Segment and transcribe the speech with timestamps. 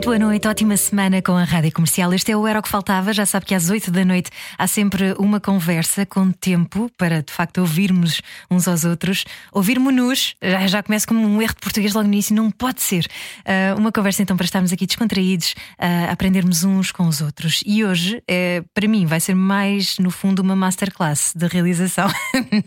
[0.00, 2.14] Muito boa noite, ótima semana com a Rádio Comercial.
[2.14, 3.12] Este é o Era o que Faltava.
[3.12, 7.30] Já sabe que às 8 da noite há sempre uma conversa com tempo para de
[7.30, 9.26] facto ouvirmos uns aos outros.
[9.52, 13.06] Ouvirmos-nos, já, já começa como um erro de português logo no início, não pode ser.
[13.40, 17.62] Uh, uma conversa então para estarmos aqui descontraídos, uh, aprendermos uns com os outros.
[17.66, 22.08] E hoje, uh, para mim, vai ser mais, no fundo, uma masterclass de realização.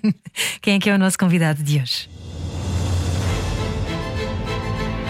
[0.61, 2.22] Quem é que é o nosso convidado de hoje?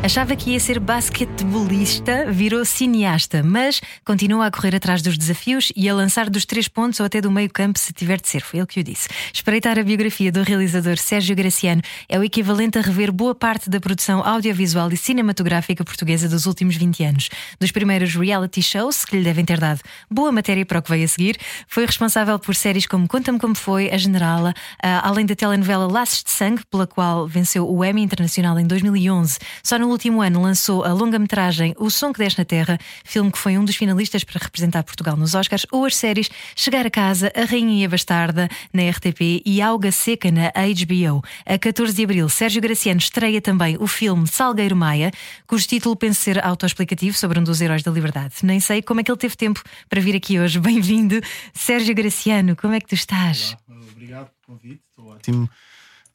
[0.00, 5.88] Achava que ia ser basquetebolista, virou cineasta, mas continua a correr atrás dos desafios e
[5.88, 8.40] a lançar dos três pontos ou até do meio campo, se tiver de ser.
[8.40, 9.08] Foi ele que o disse.
[9.34, 13.80] Espreitar a biografia do realizador Sérgio Graciano é o equivalente a rever boa parte da
[13.80, 17.28] produção audiovisual e cinematográfica portuguesa dos últimos 20 anos.
[17.60, 21.04] Dos primeiros reality shows, que lhe devem ter dado boa matéria para o que veio
[21.04, 24.54] a seguir, foi responsável por séries como Conta-me Como Foi, A Generala,
[25.02, 29.38] além da telenovela Laços de Sangue, pela qual venceu o Emmy Internacional em 2011.
[29.62, 33.38] Só no último ano lançou a longa-metragem O Som que Desce na Terra, filme que
[33.38, 37.32] foi um dos finalistas para representar Portugal nos Oscars, ou as séries Chegar a Casa,
[37.34, 41.22] A Rainha e a Bastarda na RTP e Alga Seca na HBO.
[41.46, 45.10] A 14 de abril, Sérgio Graciano estreia também o filme Salgueiro Maia,
[45.46, 48.34] cujo título pensa ser autoexplicativo sobre um dos heróis da liberdade.
[48.42, 50.58] Nem sei como é que ele teve tempo para vir aqui hoje.
[50.60, 51.20] Bem-vindo,
[51.54, 53.56] Sérgio Graciano, como é que tu estás?
[53.68, 55.48] Olá, obrigado pelo convite, estou ótimo.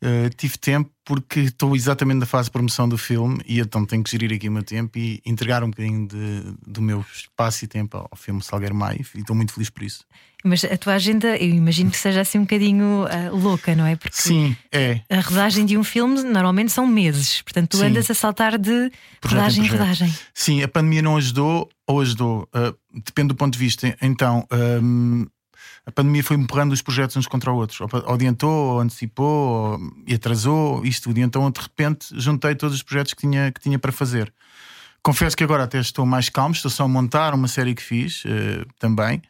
[0.03, 4.03] Uh, tive tempo porque estou exatamente na fase de promoção do filme e então tenho
[4.03, 7.67] que gerir aqui o meu tempo e entregar um bocadinho de, do meu espaço e
[7.67, 10.05] tempo ao filme Salgueiro Maio e estou muito feliz por isso.
[10.43, 13.95] Mas a tua agenda, eu imagino que seja assim um bocadinho uh, louca, não é?
[13.95, 14.99] Porque Sim, é.
[15.09, 17.85] A rodagem de um filme normalmente são meses, portanto tu Sim.
[17.85, 18.91] andas a saltar de
[19.21, 20.13] projeto rodagem em rodagem.
[20.33, 23.95] Sim, a pandemia não ajudou ou ajudou, uh, depende do ponto de vista.
[24.01, 24.45] Então.
[24.51, 25.25] Um,
[25.85, 27.81] a pandemia foi empurrando os projetos uns contra os outros.
[27.81, 31.19] Ou adiantou, ou antecipou, ou, e atrasou isto tudo.
[31.19, 34.33] E então, de repente, juntei todos os projetos que tinha, que tinha para fazer.
[35.01, 38.23] Confesso que agora até estou mais calmo, estou só a montar uma série que fiz
[38.23, 39.21] uh, também.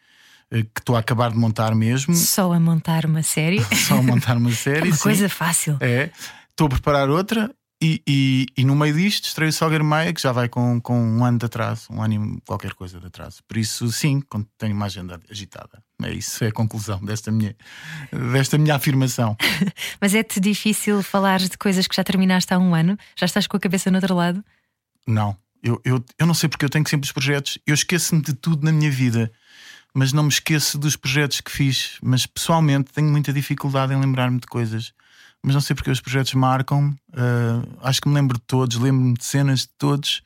[0.52, 2.14] Uh, que estou a acabar de montar mesmo.
[2.14, 3.60] Só a montar uma série?
[3.76, 4.82] só a montar uma série.
[4.82, 5.02] é uma sim.
[5.02, 5.78] coisa fácil.
[5.82, 6.12] É.
[6.52, 7.50] Estou a preparar outra
[7.84, 10.98] e, e, e, no meio disto estreio o Salgueiro Maia, que já vai com, com
[10.98, 13.44] um ano de atraso, um ano e qualquer coisa de atraso.
[13.46, 14.24] Por isso, sim,
[14.58, 15.84] tenho uma agenda agitada.
[16.02, 17.54] É isso, é a conclusão desta minha,
[18.32, 19.36] desta minha afirmação.
[20.00, 22.98] Mas é-te difícil falar de coisas que já terminaste há um ano?
[23.18, 24.42] Já estás com a cabeça no outro lado?
[25.06, 28.34] Não, eu, eu, eu não sei porque eu tenho sempre os projetos, eu esqueço-me de
[28.34, 29.30] tudo na minha vida.
[29.94, 31.98] Mas não me esqueço dos projetos que fiz.
[32.02, 34.94] Mas pessoalmente tenho muita dificuldade em lembrar-me de coisas
[35.44, 36.96] mas não sei porque os projetos marcam.
[37.10, 40.24] Uh, acho que me lembro de todos, lembro-me de cenas de todos.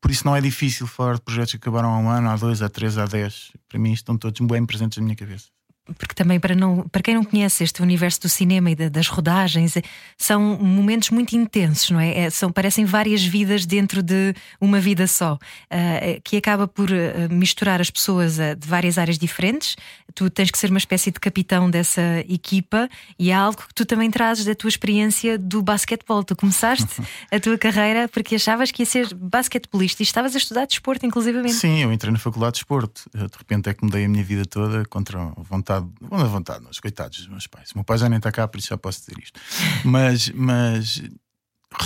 [0.00, 2.62] Por isso não é difícil falar de projetos que acabaram há um ano, há dois,
[2.62, 3.52] há três, há dez.
[3.68, 5.57] Para mim estão todos bem presentes na minha cabeça
[5.96, 9.08] porque também para, não, para quem não conhece este universo do cinema e de, das
[9.08, 9.82] rodagens, é,
[10.16, 12.18] são momentos muito intensos, não é?
[12.18, 12.30] é?
[12.30, 16.94] são, parecem várias vidas dentro de uma vida só, uh, que acaba por uh,
[17.30, 19.76] misturar as pessoas uh, de várias áreas diferentes.
[20.14, 22.88] Tu tens que ser uma espécie de capitão dessa equipa
[23.18, 26.24] e é algo que tu também trazes da tua experiência do basquetebol.
[26.24, 30.66] Tu começaste a tua carreira porque achavas que ia ser basquetebolista e estavas a estudar
[30.66, 31.54] desporto, inclusivamente.
[31.54, 33.02] Sim, eu entrei na faculdade de desporto.
[33.14, 36.24] De repente é que mudei a minha vida toda contra a vontade vontade, vão à
[36.24, 37.70] vontade, nós, coitados dos meus pais.
[37.72, 39.40] O meu pai já nem está cá, por isso já posso dizer isto.
[39.84, 41.02] Mas, mas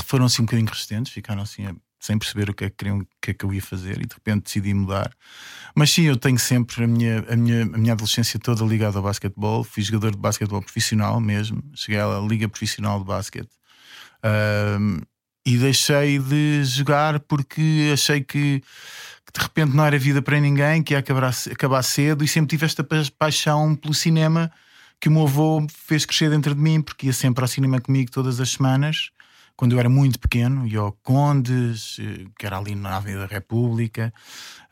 [0.04, 1.66] foram assim um bocadinho resistentes, ficaram assim
[2.02, 4.06] sem perceber o que é que queriam, o que é que eu ia fazer e
[4.06, 5.14] de repente decidi mudar.
[5.72, 9.04] Mas sim, eu tenho sempre a minha, a minha, a minha adolescência toda ligada ao
[9.04, 9.62] basquetebol.
[9.62, 13.50] Fui jogador de basquetebol profissional mesmo, cheguei à Liga Profissional de Basquete.
[15.44, 18.62] E deixei de jogar porque achei que
[19.25, 22.50] que de repente não era vida para ninguém, que ia acabar, acabar cedo, e sempre
[22.50, 22.86] tive esta
[23.19, 24.52] paixão pelo cinema
[25.00, 28.11] que o meu avô fez crescer dentro de mim, porque ia sempre ao cinema comigo
[28.11, 29.11] todas as semanas,
[29.56, 33.26] quando eu era muito pequeno, ia ao Condes, eh, que era ali na Avenida da
[33.26, 34.12] República,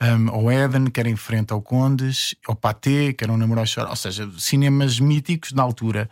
[0.00, 3.69] um, ao Eden, que era em frente ao Condes, ao Paté, que era um namorado
[3.89, 6.09] ou seja, cinemas míticos na altura.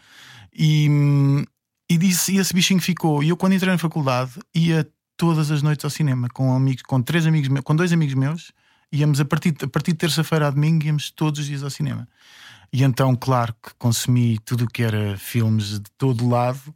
[0.53, 1.45] E, hum,
[1.89, 3.23] e, disse, e esse bichinho ficou.
[3.23, 4.87] E eu, quando entrei na faculdade, ia
[5.17, 8.53] todas as noites ao cinema com amigos, com três amigos meus, com dois amigos meus,
[8.93, 12.07] íamos a partir, a partir de terça-feira a domingo, íamos todos os dias ao cinema.
[12.73, 16.75] E então, claro que consumi tudo o que era filmes de todo lado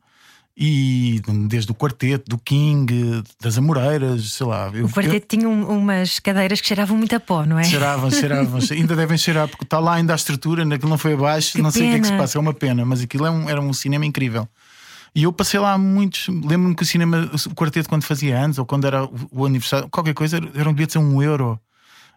[0.57, 4.71] E desde o quarteto, do King, das Amoreiras, sei lá.
[4.73, 5.39] Eu, o quarteto eu...
[5.39, 7.65] tinha um, umas cadeiras que cheiravam muito a pó, não é?
[7.65, 8.61] Cheiravam, cheiravam.
[8.71, 11.71] ainda devem cheirar, porque está lá ainda a estrutura, naquilo não foi abaixo, que não
[11.71, 13.61] sei o que é que se passa, é uma pena, mas aquilo é um, era
[13.61, 14.49] um cinema incrível.
[15.15, 16.29] E eu passei lá muitos.
[16.29, 20.15] Lembro-me que o cinema, o quarteto, quando fazia anos, ou quando era o aniversário, qualquer
[20.15, 21.61] coisa, era um bilhete a um euro.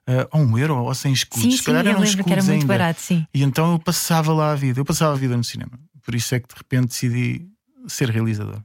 [0.07, 1.43] Uh, a um euro ou sem escudos.
[1.43, 2.65] Sim, sim, Se calhar eram escudos que era muito ainda.
[2.67, 3.25] barato, sim.
[3.33, 5.71] E então eu passava lá a vida, eu passava a vida no cinema.
[6.03, 7.47] Por isso é que de repente decidi
[7.87, 8.61] ser realizador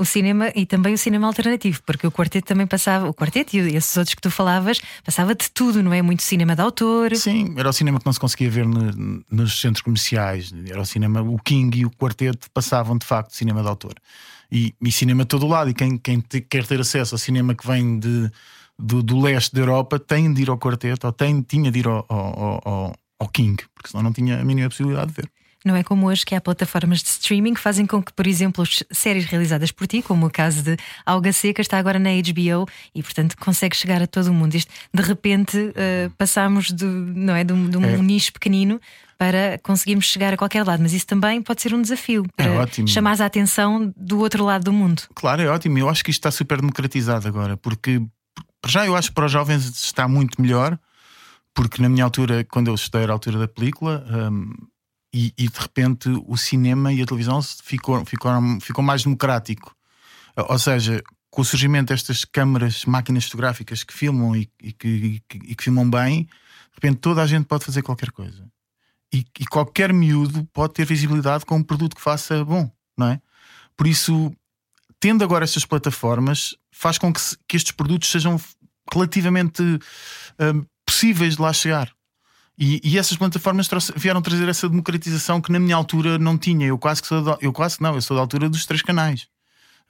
[0.00, 3.76] o cinema e também o cinema alternativo, porque o quarteto também passava, o quarteto e
[3.76, 6.00] esses outros que tu falavas, passava de tudo, não é?
[6.00, 7.14] Muito cinema de autor.
[7.14, 10.86] Sim, era o cinema que não se conseguia ver no, nos centros comerciais, era o
[10.86, 13.92] cinema, o King e o quarteto passavam de facto cinema de autor.
[14.50, 17.54] E, e cinema de todo lado, e quem, quem te, quer ter acesso ao cinema
[17.54, 18.30] que vem de,
[18.78, 21.86] do, do, leste da Europa tem de ir ao quarteto, ou tem, tinha de ir
[21.86, 25.30] ao, ao, ao, ao King, porque senão não tinha a mínima possibilidade de ver.
[25.64, 28.64] Não é como hoje que há plataformas de streaming que fazem com que, por exemplo,
[28.90, 33.02] séries realizadas por ti, como o caso de Alga Seca, está agora na HBO e,
[33.02, 34.54] portanto, consegue chegar a todo o mundo.
[34.54, 37.96] Isto, de repente, uh, passamos do, não é, de um, de um é.
[37.98, 38.80] nicho pequenino
[39.18, 42.86] para conseguirmos chegar a qualquer lado, mas isso também pode ser um desafio para é
[42.86, 45.02] chamar a atenção do outro lado do mundo.
[45.14, 45.78] Claro, é ótimo.
[45.78, 48.00] Eu acho que isto está super democratizado agora, porque
[48.66, 50.78] já eu acho que para os jovens está muito melhor,
[51.54, 54.06] porque na minha altura, quando eu estudei era a altura da película.
[54.10, 54.54] Um,
[55.12, 59.74] e, e, de repente o cinema e a televisão ficou, ficou, ficou mais democrático.
[60.36, 65.54] Ou seja, com o surgimento destas câmaras, máquinas fotográficas que filmam e, e, que, e,
[65.54, 68.48] que, filmam bem, de repente toda a gente pode fazer qualquer coisa.
[69.12, 73.20] E, qualquer miúdo pode ter visibilidade com um produto que faça bom, não é?
[73.76, 74.32] Por isso,
[75.00, 78.40] tendo agora estas plataformas, faz com que, que estes produtos sejam
[78.92, 81.92] relativamente uh, possíveis de lá chegar.
[82.60, 86.66] E, e essas plataformas trouxe, vieram trazer essa democratização que na minha altura não tinha.
[86.66, 89.28] Eu quase que sou da, eu quase não, eu sou da altura dos três canais.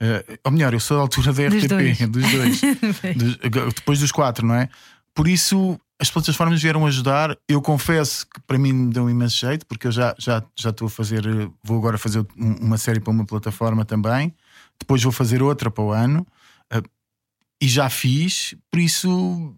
[0.01, 3.99] Uh, ou melhor, eu sou da altura da RTP, dos dois, dos dois dos, depois
[3.99, 4.69] dos quatro, não é?
[5.13, 7.37] Por isso as plataformas vieram ajudar.
[7.45, 10.69] Eu confesso que para mim me deu um imenso jeito, porque eu já, já, já
[10.69, 11.23] estou a fazer,
[11.61, 14.33] vou agora fazer uma série para uma plataforma também,
[14.79, 16.25] depois vou fazer outra para o ano.
[16.73, 16.81] Uh,
[17.61, 19.53] e já fiz, por isso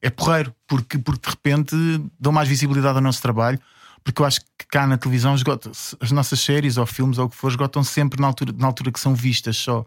[0.00, 1.76] é porreiro, porque, porque de repente
[2.18, 3.58] dão mais visibilidade ao nosso trabalho.
[4.04, 7.28] Porque eu acho que cá na televisão esgota, as nossas séries ou filmes ou o
[7.28, 9.84] que for esgotam sempre na altura, na altura que são vistas só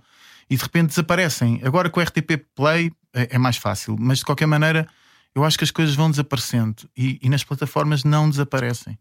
[0.52, 1.62] e de repente desaparecem.
[1.64, 4.86] Agora com o RTP Play é, é, mais fácil, mas de qualquer maneira
[5.34, 9.00] eu acho que as coisas vão desaparecendo e, e nas plataformas não desaparecem.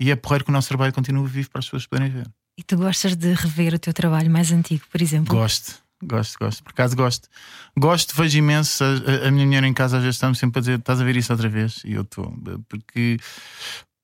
[0.00, 2.28] E é porreiro que o nosso trabalho continue vivo para as pessoas poderem ver.
[2.56, 5.36] E tu gostas de rever o teu trabalho mais antigo, por exemplo?
[5.36, 5.80] Gosto.
[6.02, 6.62] Gosto, gosto.
[6.62, 7.28] Por acaso gosto.
[7.76, 8.84] Gosto, vejo imenso.
[8.84, 11.16] A, a minha mulher em casa às vezes estamos sempre a dizer: estás a ver
[11.16, 11.82] isso outra vez?
[11.84, 12.32] E eu estou.
[12.68, 13.18] Porque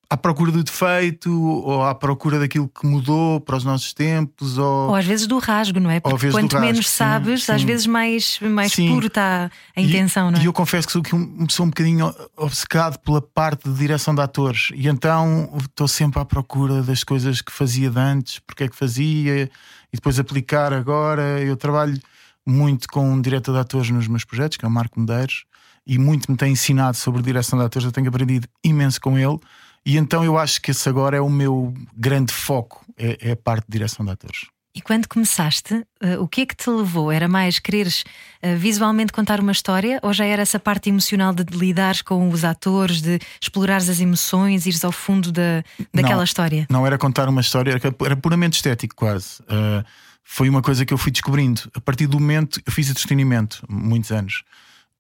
[0.09, 4.89] à procura do defeito ou à procura daquilo que mudou para os nossos tempos ou,
[4.89, 6.01] ou às vezes do rasgo, não é?
[6.01, 8.89] Porque quanto rasgo, menos sabes, sim, às vezes mais, mais sim.
[8.89, 10.43] puro está a intenção, e, não é?
[10.43, 14.15] E eu confesso que sou, que um, sou um bocadinho obcecado pela parte de direção
[14.15, 18.65] de atores e então estou sempre à procura das coisas que fazia de antes, porque
[18.65, 19.51] é que fazia
[19.93, 21.41] e depois aplicar agora.
[21.41, 21.99] Eu trabalho
[22.47, 25.45] muito com um diretor de atores nos meus projetos, que é o Marco Medeiros,
[25.87, 27.87] e muito me tem ensinado sobre direção de atores.
[27.87, 29.39] Eu tenho aprendido imenso com ele.
[29.87, 33.37] E então eu acho que esse agora é o meu grande foco, é, é a
[33.37, 34.47] parte de direção de atores.
[34.77, 37.13] E quando começaste, uh, o que é que te levou?
[37.13, 38.03] Era mais quereres
[38.43, 42.45] uh, visualmente contar uma história ou já era essa parte emocional de, lidares com os
[42.45, 46.67] atores, de explorares as emoções, ires ao fundo da, daquela não, história?
[46.69, 49.41] Não era contar uma história, era, era puramente estético, quase.
[49.43, 49.85] Uh,
[50.25, 51.71] foi uma coisa que eu fui descobrindo.
[51.73, 54.43] A partir do momento, eu fiz entretenimento, muitos anos.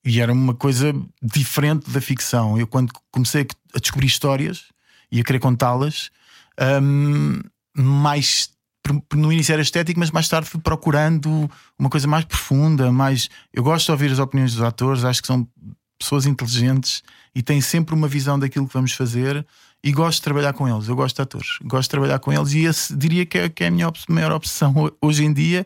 [0.05, 2.57] E era uma coisa diferente da ficção.
[2.57, 3.45] Eu, quando comecei
[3.75, 4.67] a descobrir histórias,
[5.15, 6.11] e a querer contá-las.
[6.61, 7.41] Um,
[7.77, 8.53] mais
[9.15, 13.31] no início era estético, mas mais tarde fui procurando uma coisa mais profunda, mais.
[13.53, 15.49] Eu gosto de ouvir as opiniões dos atores, acho que são
[15.99, 17.03] pessoas inteligentes
[17.35, 19.47] e têm sempre uma visão daquilo que vamos fazer
[19.83, 20.89] e gosto de trabalhar com eles.
[20.89, 23.65] Eu gosto de atores, gosto de trabalhar com eles e esse diria que é, que
[23.65, 25.65] é a minha maior obsessão hoje em dia.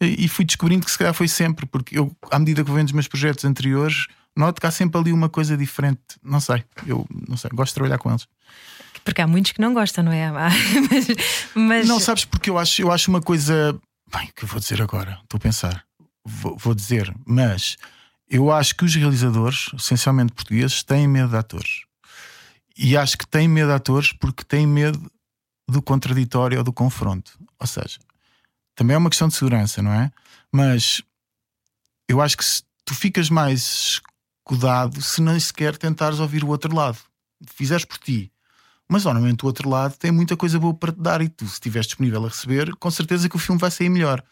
[0.00, 2.88] E fui descobrindo que se calhar foi sempre, porque eu, à medida que vou vendo
[2.88, 6.00] os meus projetos anteriores, noto que há sempre ali uma coisa diferente.
[6.22, 8.26] Não sei, eu não sei, gosto de trabalhar com eles.
[9.04, 10.30] Porque há muitos que não gostam, não é?
[10.32, 11.06] mas,
[11.54, 11.86] mas...
[11.86, 13.78] Não, sabes porque eu acho, eu acho uma coisa.
[14.10, 15.20] Bem, o que eu vou dizer agora?
[15.22, 15.84] Estou a pensar.
[16.24, 17.76] Vou, vou dizer, mas
[18.28, 21.82] eu acho que os realizadores, essencialmente portugueses, têm medo de atores.
[22.76, 25.10] E acho que têm medo de atores porque têm medo
[25.68, 27.38] do contraditório ou do confronto.
[27.60, 27.98] Ou seja,
[28.74, 30.10] também é uma questão de segurança, não é?
[30.50, 31.02] Mas
[32.08, 32.44] eu acho que
[32.84, 34.00] tu ficas mais
[34.44, 36.98] escudado se nem sequer tentares ouvir o outro lado.
[37.54, 38.32] Fizeres por ti
[38.88, 41.54] Mas normalmente o outro lado tem muita coisa boa para te dar e tu, se
[41.54, 44.22] estiveres disponível a receber, com certeza que o filme vai sair melhor.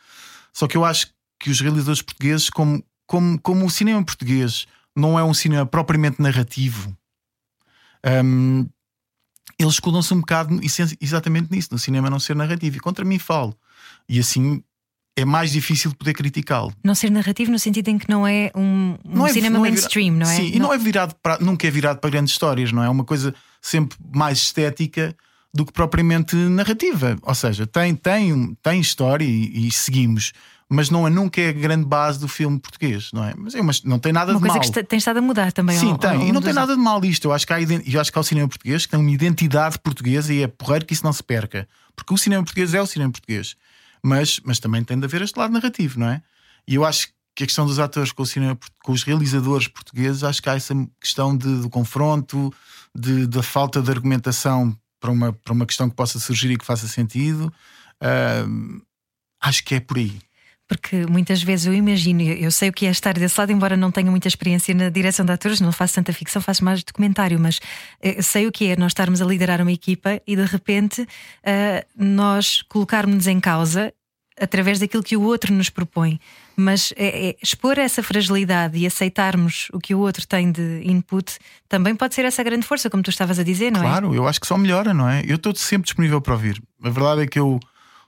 [0.52, 1.08] Só que eu acho
[1.40, 6.20] que os realizadores portugueses, como, como, como o cinema português não é um cinema propriamente
[6.20, 6.94] narrativo,
[8.24, 8.68] um,
[9.58, 10.60] eles escudam-se um bocado
[11.00, 12.76] exatamente nisso, no cinema não ser narrativo.
[12.76, 13.56] E contra mim falo.
[14.08, 14.62] E assim
[15.16, 16.72] é mais difícil poder criticá-lo.
[16.82, 19.66] Não ser narrativo no sentido em que não é um, um não é, cinema não
[19.66, 20.36] é mainstream, não é?
[20.36, 20.56] Sim, não...
[20.56, 22.86] e não é virado para, nunca é virado para grandes histórias, não é?
[22.86, 25.16] É uma coisa sempre mais estética
[25.54, 27.16] do que propriamente narrativa.
[27.22, 30.32] Ou seja, tem, tem, tem história e, e seguimos
[30.72, 33.34] mas não é nunca é a grande base do filme português, não é?
[33.36, 34.56] Mas é uma, não tem nada uma de mal.
[34.56, 35.76] Uma coisa que tem estado a mudar também.
[35.76, 36.10] Sim, ao, tem.
[36.10, 37.26] Ao e não tem nada de mal isto.
[37.26, 39.78] Eu acho, que há, eu acho que há o cinema português que tem uma identidade
[39.78, 41.68] portuguesa e é porreiro que isso não se perca.
[41.94, 43.54] Porque o cinema português é o cinema português.
[44.02, 46.22] Mas, mas também tem de haver este lado narrativo, não é?
[46.66, 50.42] E eu acho que a questão dos atores com, cinema, com os realizadores portugueses, acho
[50.42, 52.52] que há essa questão de, do confronto,
[52.94, 56.64] de, da falta de argumentação para uma, para uma questão que possa surgir e que
[56.64, 57.52] faça sentido.
[58.02, 58.82] Uh,
[59.40, 60.18] acho que é por aí.
[60.68, 63.90] Porque muitas vezes eu imagino, eu sei o que é estar desse lado, embora não
[63.90, 67.58] tenha muita experiência na direção de atores, não faço tanta ficção, faço mais documentário, mas
[67.58, 71.06] uh, sei o que é nós estarmos a liderar uma equipa e de repente uh,
[71.96, 73.92] nós colocarmos-nos em causa
[74.40, 76.18] através daquilo que o outro nos propõe.
[76.56, 81.38] Mas é, é, expor essa fragilidade e aceitarmos o que o outro tem de input
[81.68, 84.00] também pode ser essa grande força, como tu estavas a dizer, não claro, é?
[84.00, 85.22] Claro, eu acho que só melhora, não é?
[85.26, 86.62] Eu estou sempre disponível para ouvir.
[86.82, 87.58] A verdade é que eu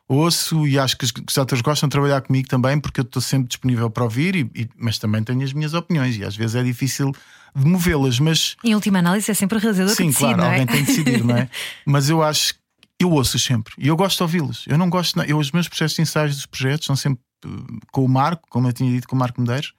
[0.09, 3.49] ouço e acho que os atores gostam de trabalhar comigo também, porque eu estou sempre
[3.49, 6.63] disponível para ouvir, e, e, mas também tenho as minhas opiniões e às vezes é
[6.63, 7.13] difícil
[7.55, 8.19] de movê-las.
[8.19, 10.47] Mas em última análise é sempre o realizador sim, que decide, claro, é?
[10.47, 11.49] alguém tem de decidir, não é?
[11.87, 12.55] Mas eu acho
[13.01, 14.65] eu ouço sempre e eu gosto de ouvi-los.
[14.67, 18.05] Eu não gosto, eu, os meus processos de ensaios dos projetos são sempre uh, com
[18.05, 19.73] o Marco, como eu tinha dito, com o Marco Medeiros.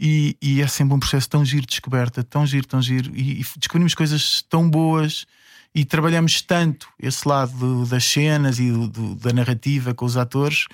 [0.00, 3.40] E, e, é sempre um processo tão giro de descoberta, tão giro, tão giro, e,
[3.40, 5.26] e descobrimos coisas tão boas
[5.74, 10.66] e trabalhamos tanto esse lado das cenas e do, do, da narrativa com os atores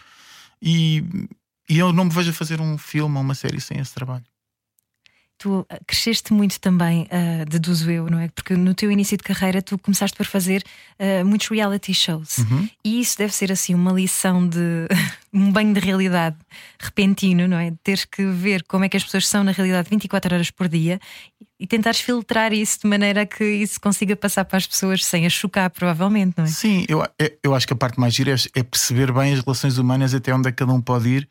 [0.60, 1.04] e,
[1.68, 4.24] e eu não me vejo a fazer um filme ou uma série sem esse trabalho.
[5.44, 8.28] Tu ah, cresceste muito também, uh, deduzo eu, não é?
[8.28, 10.64] Porque no teu início de carreira tu começaste por fazer
[10.98, 12.66] uh, muitos reality shows uhum.
[12.82, 14.88] e isso deve ser assim uma lição de
[15.30, 16.34] um banho de realidade
[16.78, 17.74] repentino, não é?
[17.82, 20.98] Teres que ver como é que as pessoas são na realidade 24 horas por dia
[21.60, 25.32] e tentares filtrar isso de maneira que isso consiga passar para as pessoas sem as
[25.34, 26.48] chocar, provavelmente, não é?
[26.48, 27.06] Sim, eu,
[27.42, 30.34] eu acho que a parte mais gira é, é perceber bem as relações humanas até
[30.34, 31.28] onde é que cada um pode ir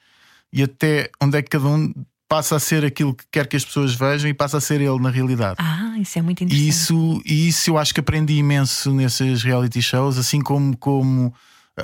[0.51, 1.91] e até onde é que cada um
[2.27, 5.00] passa a ser aquilo que quer que as pessoas vejam e passa a ser ele
[5.00, 5.58] na realidade.
[5.60, 6.65] Ah, isso é muito interessante.
[6.65, 11.34] E isso, isso eu acho que aprendi imenso nesses reality shows, assim como, como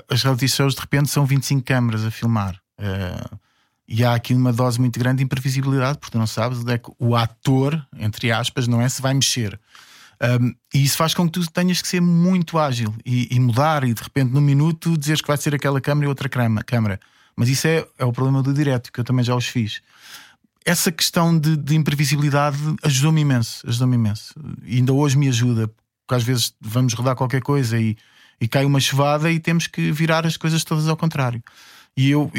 [0.09, 2.59] as reality shows de repente são 25 câmaras a filmar.
[2.79, 3.39] Uh,
[3.87, 6.77] e há aqui uma dose muito grande de imprevisibilidade, porque tu não sabes onde é
[6.77, 8.87] que o ator, entre aspas, não é?
[8.87, 9.59] Se vai mexer.
[10.21, 13.83] Um, e isso faz com que tu tenhas que ser muito ágil e, e, mudar,
[13.83, 16.99] e de repente, num minuto, dizeres que vai ser aquela câmera e outra câmera.
[17.35, 19.81] Mas isso é, é o problema do direto, que eu também já os fiz.
[20.69, 24.35] Essa questão de, de imprevisibilidade ajudou-me imenso, ajudou-me imenso.
[24.63, 27.97] E ainda hoje me ajuda, porque às vezes vamos rodar qualquer coisa e,
[28.39, 31.41] e cai uma chuvada e temos que virar as coisas todas ao contrário.
[31.97, 32.31] E eu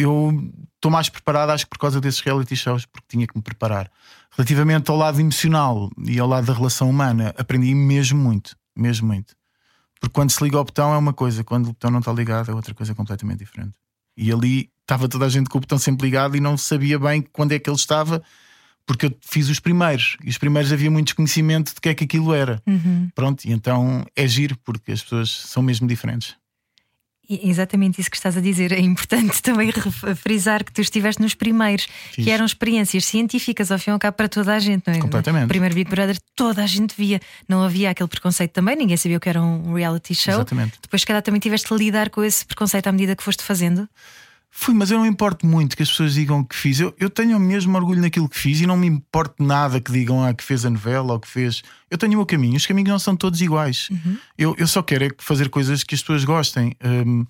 [0.77, 3.91] estou mais preparado, acho que por causa desses reality shows, porque tinha que me preparar.
[4.31, 9.35] Relativamente ao lado emocional e ao lado da relação humana, aprendi mesmo muito, mesmo muito.
[10.01, 12.49] Porque quando se liga ao botão é uma coisa, quando o botão não está ligado
[12.49, 13.75] é outra coisa completamente diferente.
[14.17, 17.25] E ali estava toda a gente com o botão sempre ligado e não sabia bem
[17.33, 18.23] quando é que ele estava,
[18.85, 20.17] porque eu fiz os primeiros.
[20.25, 22.61] E os primeiros havia muito desconhecimento de que é que aquilo era.
[22.67, 23.09] Uhum.
[23.15, 26.37] Pronto, e então é giro, porque as pessoas são mesmo diferentes.
[27.31, 28.73] Exatamente isso que estás a dizer.
[28.73, 29.73] É importante também
[30.17, 32.25] frisar que tu estiveste nos primeiros, Fiz.
[32.25, 34.99] que eram experiências científicas ao fim e ao cabo para toda a gente, não é?
[34.99, 35.49] Completamente.
[35.49, 37.21] primeiro Big Brother, toda a gente via.
[37.49, 40.35] Não havia aquele preconceito também, ninguém sabia o que era um reality show.
[40.35, 40.79] Exatamente.
[40.83, 43.89] Depois, se calhar, também tiveste a lidar com esse preconceito à medida que foste fazendo.
[44.53, 46.81] Fui, mas eu não importo muito que as pessoas digam que fiz.
[46.81, 50.25] Eu, eu tenho mesmo orgulho naquilo que fiz e não me importo nada que digam
[50.25, 51.63] ah, que fez a novela ou que fez.
[51.89, 53.89] Eu tenho o meu caminho, os caminhos não são todos iguais.
[53.91, 54.19] Uhum.
[54.37, 56.75] Eu, eu só quero é fazer coisas que as pessoas gostem.
[56.85, 57.25] Um,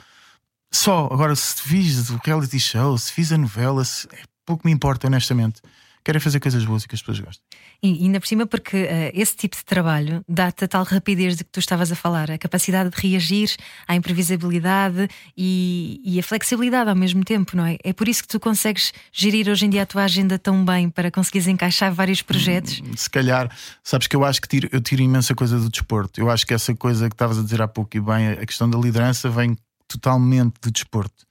[0.73, 4.73] só, agora, se fiz o reality show, se fiz a novela, se, é pouco me
[4.73, 5.61] importa, honestamente.
[6.05, 7.45] Quero é fazer coisas boas e que as pessoas gostem.
[7.83, 11.45] E ainda por cima, porque uh, esse tipo de trabalho dá-te a tal rapidez de
[11.45, 13.55] que tu estavas a falar, a capacidade de reagir
[13.87, 17.77] à imprevisibilidade e, e, a flexibilidade ao mesmo tempo, não é?
[17.85, 20.89] É por isso que tu consegues gerir hoje em dia a tua agenda tão bem
[20.89, 22.81] para conseguires encaixar vários projetos.
[22.81, 23.51] Hum, se calhar,
[23.83, 26.21] sabes que eu acho que tiro, eu tiro imensa coisa do desporto.
[26.21, 28.69] Eu acho que essa coisa que estavas a dizer há pouco e bem, a questão
[28.69, 31.30] da liderança vem totalmente do desporto.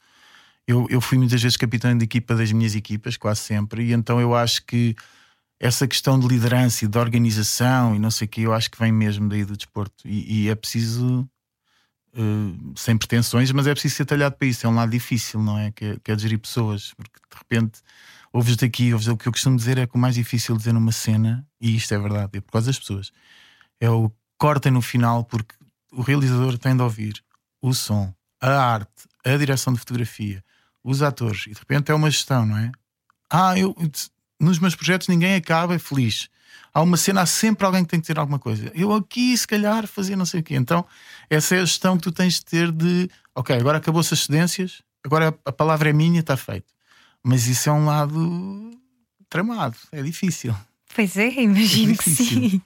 [0.69, 4.21] Eu, eu fui muitas vezes capitão de equipa das minhas equipas, quase sempre, e então
[4.21, 4.95] eu acho que
[5.59, 8.77] essa questão de liderança e de organização e não sei o que, eu acho que
[8.77, 10.07] vem mesmo daí do desporto.
[10.07, 11.27] E, e é preciso,
[12.13, 14.63] uh, sem pretensões, mas é preciso ser talhado para isso.
[14.63, 15.71] É um lado difícil, não é?
[15.71, 17.81] Que é, que é gerir pessoas, porque de repente
[18.31, 20.91] ouves daqui, ouves o que eu costumo dizer é que o mais difícil dizer numa
[20.91, 23.11] cena, e isto é verdade, é por causa das pessoas,
[23.79, 25.55] é o cortem no final, porque
[25.91, 27.23] o realizador tem de ouvir
[27.59, 30.43] o som, a arte, a direção de fotografia,
[30.91, 32.71] os atores, e de repente é uma gestão, não é?
[33.29, 33.75] Ah, eu
[34.39, 36.29] nos meus projetos ninguém acaba feliz.
[36.73, 38.71] Há uma cena, há sempre alguém que tem que ter alguma coisa.
[38.75, 40.55] Eu aqui, se calhar, fazia não sei o quê.
[40.55, 40.85] Então,
[41.29, 44.81] essa é a gestão que tu tens de ter de ok, agora acabou-se as cedências,
[45.03, 46.71] agora a palavra é minha, está feito.
[47.23, 48.71] Mas isso é um lado
[49.29, 50.55] tramado, é difícil.
[50.95, 52.61] Pois é, imagino é que sim.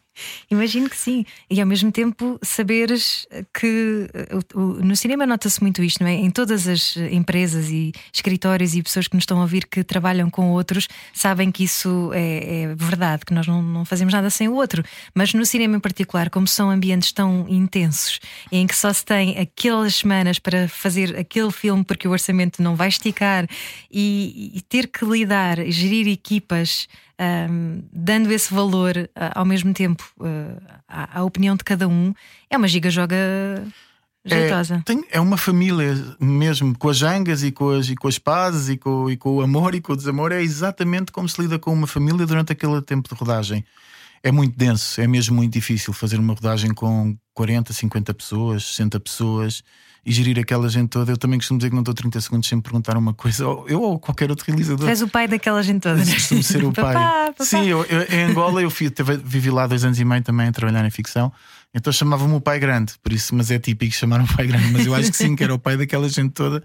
[0.49, 1.25] Imagino que sim.
[1.49, 4.07] E ao mesmo tempo saberes que
[4.53, 6.13] uh, no cinema nota-se muito isto, não é?
[6.13, 10.29] Em todas as empresas e escritórios e pessoas que nos estão a ouvir que trabalham
[10.29, 14.47] com outros sabem que isso é, é verdade, que nós não, não, fazemos nada sem
[14.47, 14.83] o outro.
[15.13, 18.19] Mas no cinema em particular, como são ambientes tão intensos
[18.51, 22.75] em que só se tem aquelas semanas para fazer aquele filme porque o orçamento não
[22.75, 23.47] vai esticar
[23.91, 26.87] e, e ter que lidar, gerir equipas
[27.19, 32.13] um, dando esse valor uh, ao mesmo tempo uh, à, à, opinião de cada um,
[32.49, 33.15] é uma giga-joga
[34.25, 34.75] jeitosa.
[34.75, 38.17] É, tem, é uma família mesmo, com as jangas e com as, e com as
[38.17, 40.31] pazes e com, e com o amor e com o desamor.
[40.31, 43.65] É exatamente como se lida com uma família durante aquele tempo de rodagem.
[44.21, 48.99] É muito denso, é mesmo muito difícil fazer uma rodagem com 40, 50 pessoas, 60
[49.01, 49.63] pessoas
[50.05, 51.11] e gerir aquela gente toda.
[51.11, 53.99] Eu também costumo dizer que não estou 30 segundos sem perguntar uma coisa, eu ou
[53.99, 54.89] qualquer outro realizador.
[54.89, 56.03] És o pai daquela gente toda.
[56.03, 56.93] Costumo ser o pai.
[56.93, 57.45] papá, papá.
[57.45, 60.47] Sim, eu, eu, em Angola eu fui, teve, vivi lá dois anos e meio também
[60.47, 61.31] a trabalhar em ficção.
[61.73, 64.85] Então chamava-me o pai grande, por isso, mas é típico chamar um pai grande, mas
[64.85, 66.63] eu acho que sim, que era o pai daquela gente toda.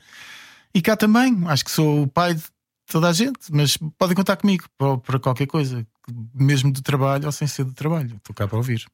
[0.74, 2.42] E cá também, acho que sou o pai de
[2.86, 5.86] toda a gente, mas podem contar comigo para, para qualquer coisa,
[6.34, 8.16] mesmo do trabalho ou sem ser do trabalho.
[8.16, 8.84] Estou cá para ouvir.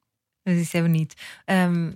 [0.46, 1.14] Mas isso é bonito.
[1.48, 1.94] Um,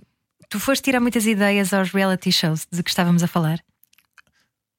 [0.49, 3.63] Tu foste tirar muitas ideias aos reality shows de que estávamos a falar?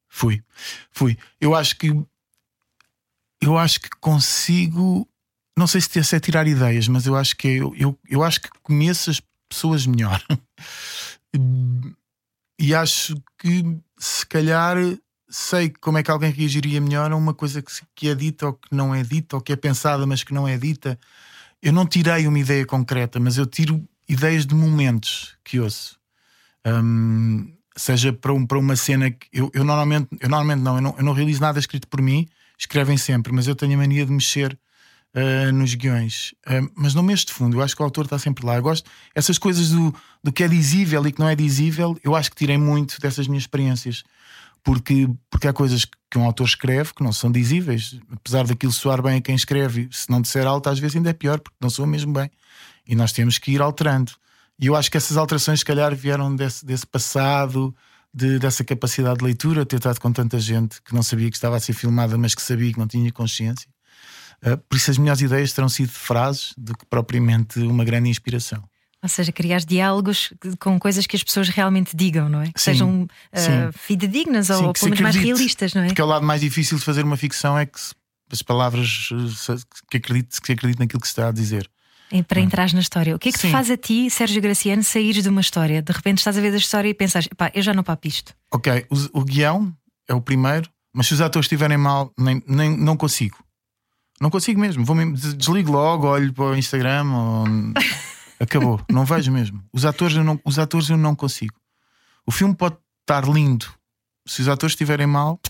[0.08, 0.42] Fui,
[0.90, 1.16] fui.
[1.40, 1.90] Eu acho que
[3.40, 5.08] eu acho que consigo.
[5.56, 8.40] Não sei se é tirar ideias, mas eu acho que é, eu, eu, eu acho
[8.40, 10.22] que conheço as pessoas melhor.
[12.58, 14.76] e acho que se calhar
[15.28, 18.54] sei como é que alguém reagiria melhor a uma coisa que, que é dita ou
[18.54, 20.98] que não é dita, ou que é pensada, mas que não é dita.
[21.62, 25.98] Eu não tirei uma ideia concreta, mas eu tiro ideias de momentos que ouço.
[26.66, 30.82] Um, seja para, um, para uma cena que eu, eu, normalmente, eu normalmente não eu,
[30.82, 34.04] não, eu não realizo nada escrito por mim, escrevem sempre, mas eu tenho a mania
[34.04, 34.58] de mexer
[35.14, 36.32] uh, nos guiões.
[36.46, 38.56] Uh, mas não mexo de fundo, eu acho que o autor está sempre lá.
[38.56, 42.16] Eu gosto essas coisas do, do que é dizível e que não é dizível, eu
[42.16, 44.02] acho que tirei muito dessas minhas experiências.
[44.62, 49.00] Porque, porque há coisas que um autor escreve que não são dizíveis, apesar daquilo soar
[49.00, 51.70] bem a quem escreve, se não disser alto, às vezes ainda é pior, porque não
[51.70, 52.30] soa mesmo bem.
[52.86, 54.12] E nós temos que ir alterando.
[54.58, 57.74] E eu acho que essas alterações, se calhar, vieram desse, desse passado,
[58.12, 61.56] de, dessa capacidade de leitura, ter estado com tanta gente que não sabia que estava
[61.56, 63.68] a ser filmada, mas que sabia que não tinha consciência.
[64.44, 68.62] Uh, por isso, as melhores ideias terão sido frases do que propriamente uma grande inspiração.
[69.02, 72.52] Ou seja, criar diálogos com coisas que as pessoas realmente digam, não é?
[72.52, 75.86] Que sim, sejam uh, fidedignas sim, ou pelo menos mais realistas, não é?
[75.86, 77.78] Porque o lado mais difícil de fazer uma ficção é que
[78.30, 79.08] as palavras
[79.90, 81.70] que acredite, que acredite naquilo que se está a dizer
[82.26, 83.14] para entrar na história.
[83.14, 83.48] O que é que Sim.
[83.48, 85.80] te faz a ti, Sérgio Graciano, sair de uma história?
[85.80, 88.34] De repente estás a ver a história e pensas, pá, eu já não papo isto.
[88.52, 89.72] Ok, o, o guião
[90.08, 93.38] é o primeiro, mas se os atores estiverem mal, nem, nem, não consigo.
[94.20, 94.84] Não consigo mesmo.
[94.84, 94.96] Vou
[95.36, 97.04] desligo logo, olho para o Instagram.
[97.10, 97.44] Ou...
[98.40, 98.80] Acabou.
[98.90, 99.62] não vejo mesmo.
[99.72, 101.54] Os atores, eu não, os atores eu não consigo.
[102.26, 103.66] O filme pode estar lindo.
[104.26, 105.40] Se os atores estiverem mal,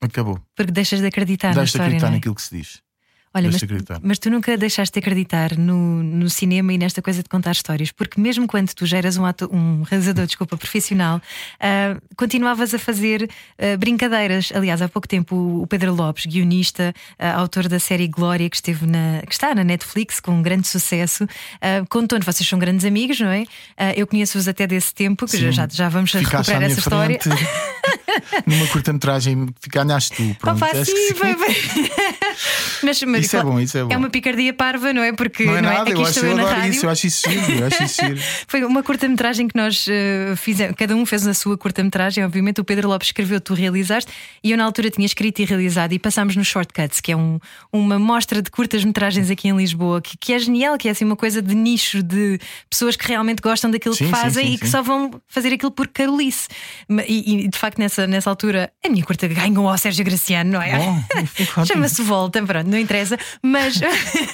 [0.00, 0.40] acabou.
[0.56, 1.84] Porque deixas de acreditar Deixas na história.
[1.84, 2.16] de acreditar é?
[2.16, 2.82] naquilo que se diz.
[3.34, 3.62] Olha, mas,
[4.02, 7.90] mas, tu nunca deixaste de acreditar no, no, cinema e nesta coisa de contar histórias,
[7.90, 12.78] porque mesmo quando tu já eras um, ato, um realizador, desculpa, profissional, uh, continuavas a
[12.78, 14.52] fazer uh, brincadeiras.
[14.54, 18.86] Aliás, há pouco tempo o Pedro Lopes, guionista, uh, autor da série Glória, que, esteve
[18.86, 21.26] na, que está na Netflix com um grande sucesso,
[21.88, 23.44] contou-nos, vocês são grandes amigos, não é?
[23.96, 27.18] eu conheço-vos até desse tempo, que já, já vamos recuperar essa história.
[28.46, 30.36] Numa curta-metragem, ganhaste tu.
[30.38, 31.54] Pronto, Opa, sim, foi, foi.
[32.82, 33.92] mas, mas, isso é bom, isso é bom.
[33.92, 35.12] É uma picardia parva, não é?
[35.12, 35.74] Porque não é, não é?
[35.74, 38.20] nada, Aqui eu acho, eu adoro isso, eu acho isso giro, eu acho isso giro.
[38.46, 42.60] Foi uma curta-metragem que nós uh, fizemos, cada um fez a sua curta-metragem, obviamente.
[42.60, 44.10] O Pedro Lopes escreveu, tu realizaste,
[44.42, 47.38] e eu na altura tinha escrito e realizado, e passámos no Shortcuts, que é um,
[47.72, 51.16] uma mostra de curtas-metragens aqui em Lisboa, que, que, é genial, que é assim uma
[51.16, 54.58] coisa de nicho de pessoas que realmente gostam daquilo sim, que fazem sim, sim, e
[54.58, 56.48] que só vão fazer aquilo por carolice.
[57.06, 60.52] E, e, de facto, nessa nessa, nessa altura, a minha curta ganhou ao Sérgio Graciano,
[60.52, 60.76] não é?
[61.56, 61.66] Ótimo.
[61.66, 63.16] Chama-se Volta, pronto, não interessa.
[63.42, 63.80] Mas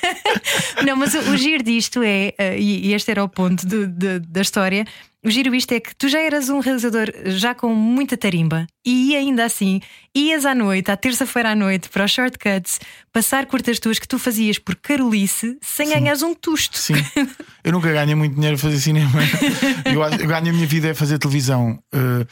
[0.84, 3.86] não, mas o, o giro disto é, eh, e e este era o ponto do-
[3.88, 4.84] do- da história.
[5.24, 9.16] O giro isto é que tu já eras um realizador já com muita tarimba e
[9.16, 9.80] ainda assim
[10.14, 12.78] ias à noite, à terça-feira à noite, para os shortcuts,
[13.12, 16.78] passar curtas tuas que tu fazias por Carolice sem ganhares um tusto.
[16.78, 16.94] Sim,
[17.64, 19.10] eu nunca ganhei muito dinheiro a fazer cinema.
[19.84, 21.82] Eu, eu ganho a minha vida é fazer televisão.
[21.92, 22.26] Uh,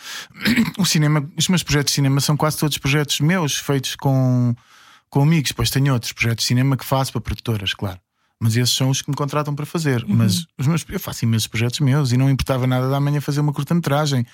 [0.79, 4.55] o cinema, os meus projetos de cinema são quase todos projetos meus, feitos com,
[5.09, 5.53] com amigos.
[5.53, 7.99] Pois tenho outros projetos de cinema que faço para produtoras, claro.
[8.40, 10.05] Mas esses são os que me contratam para fazer.
[10.07, 13.40] Mas os meus, eu faço imensos projetos meus e não importava nada da manhã fazer
[13.40, 14.27] uma curta-metragem.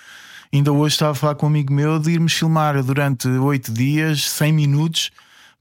[0.53, 4.29] Ainda hoje estava a falar com um amigo meu de irmos filmar durante oito dias,
[4.29, 5.11] 100 minutos,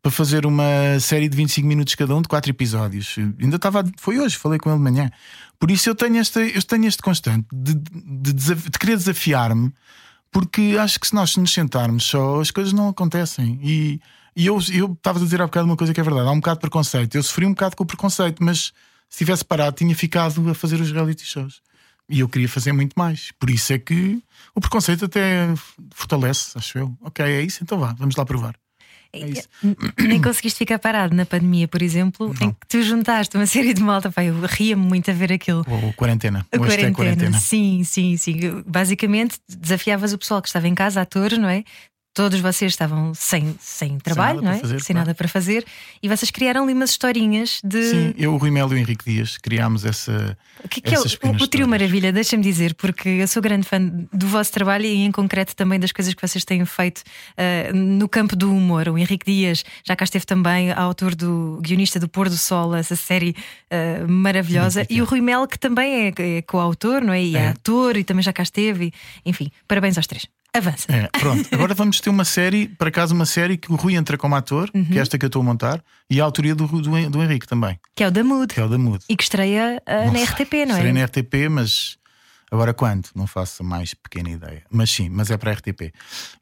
[0.01, 3.15] para fazer uma série de 25 minutos cada um, de quatro episódios.
[3.39, 3.83] Ainda estava.
[3.97, 5.11] Foi hoje, falei com ele de manhã.
[5.59, 9.71] Por isso eu tenho, esta, eu tenho este constante de, de, desaf- de querer desafiar-me,
[10.31, 13.59] porque acho que se nós nos sentarmos só, as coisas não acontecem.
[13.61, 14.01] E,
[14.35, 16.39] e eu eu estava a dizer há bocado uma coisa que é verdade: há um
[16.39, 17.15] bocado de preconceito.
[17.15, 18.71] Eu sofri um bocado com o preconceito, mas
[19.09, 21.61] se tivesse parado, tinha ficado a fazer os reality shows.
[22.09, 23.31] E eu queria fazer muito mais.
[23.39, 24.21] Por isso é que
[24.53, 25.47] o preconceito até
[25.93, 26.97] fortalece, acho eu.
[27.01, 28.55] Ok, é isso, então vá, vamos lá provar.
[29.13, 29.43] É.
[30.01, 33.81] Nem conseguiste ficar parado na pandemia, por exemplo, em que tu juntaste uma série de
[33.81, 34.11] malta.
[34.11, 35.65] Pá, eu ria-me muito a ver aquilo.
[35.67, 36.45] Ou quarentena.
[36.51, 37.37] A Hoje é quarentena.
[37.39, 38.63] Sim, sim, sim.
[38.65, 41.63] Basicamente desafiavas o pessoal que estava em casa, atores, não é?
[42.13, 44.61] Todos vocês estavam sem, sem trabalho, nada não para é?
[44.61, 45.07] fazer, sem claro.
[45.07, 45.65] nada para fazer,
[46.03, 47.83] e vocês criaram ali umas historinhas de.
[47.83, 50.37] Sim, eu, o Rui Melo e o Henrique Dias criámos essa.
[50.63, 51.67] O que, que é o, o, Trio.
[51.67, 52.11] Maravilha?
[52.11, 53.79] Deixa-me dizer, porque eu sou grande fã
[54.11, 57.01] do vosso trabalho e, em concreto, também das coisas que vocês têm feito
[57.37, 58.89] ah, no campo do humor.
[58.89, 62.95] O Henrique Dias já cá esteve também, autor do guionista do Pôr do Sol, essa
[62.97, 63.33] série
[63.69, 64.85] ah, maravilhosa.
[64.89, 67.23] E o Rui Melo, que também é, é coautor, não é?
[67.23, 67.47] E é, É.
[67.49, 68.87] ator e também já cá esteve.
[68.87, 70.27] e- enfim, parabéns aos três.
[70.53, 70.85] Avança.
[70.89, 74.17] É, pronto, agora vamos ter uma série, por acaso, uma série que o Rui entra
[74.17, 74.83] como ator, Uhum.
[74.85, 77.47] que é esta que eu estou a montar, e a autoria do, do, do Henrique
[77.47, 78.53] também, Que é o da Mood.
[78.53, 79.03] que é o da Mood.
[79.07, 80.79] E que estreia ah, na sei, RTP, não é?
[80.79, 81.97] Estarei na RTP, mas
[82.51, 83.07] agora quando?
[83.15, 84.63] Não faço a mais pequena ideia.
[84.69, 85.93] Mas sim, mas é para a RTP.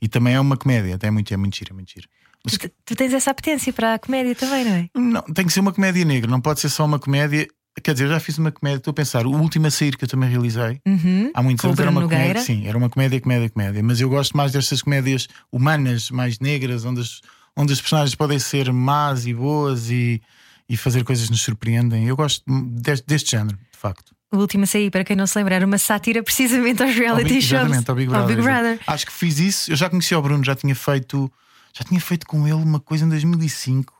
[0.01, 2.07] E também é uma comédia, até é muito, é muito giro, é muito giro.
[2.47, 4.89] Tu, tu tens essa apetência para a comédia também, não é?
[4.95, 7.45] Não, tem que ser uma comédia negra, não pode ser só uma comédia.
[7.81, 10.03] Quer dizer, eu já fiz uma comédia, estou a pensar, o último a sair que
[10.03, 11.31] eu também realizei, Uhum.
[11.33, 12.19] há muitos anos era uma comédia.
[12.27, 12.41] Nogueira.
[12.41, 13.81] Sim, era uma comédia, comédia, comédia.
[13.83, 17.21] Mas eu gosto mais destas comédias humanas, mais negras, onde as,
[17.55, 20.21] onde as personagens podem ser más e boas e,
[20.67, 22.05] e fazer coisas que nos surpreendem.
[22.05, 24.13] Eu gosto deste, deste género, de facto.
[24.31, 26.97] O último a sair, para quem não se lembra, era uma sátira precisamente aos Ao
[26.97, 27.61] reality Big- shows.
[27.63, 28.37] Exatamente, ao Big Brother.
[28.39, 28.43] exato.
[28.61, 28.79] Brother.
[28.85, 29.71] Acho que fiz isso.
[29.71, 31.31] Eu já conhecia o Bruno, já tinha feito,
[31.73, 33.93] já tinha feito com ele uma coisa em 2005.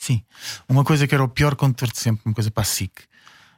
[0.00, 0.22] Sim,
[0.66, 2.90] uma coisa que era o pior condutor de sempre, uma coisa para a SIC.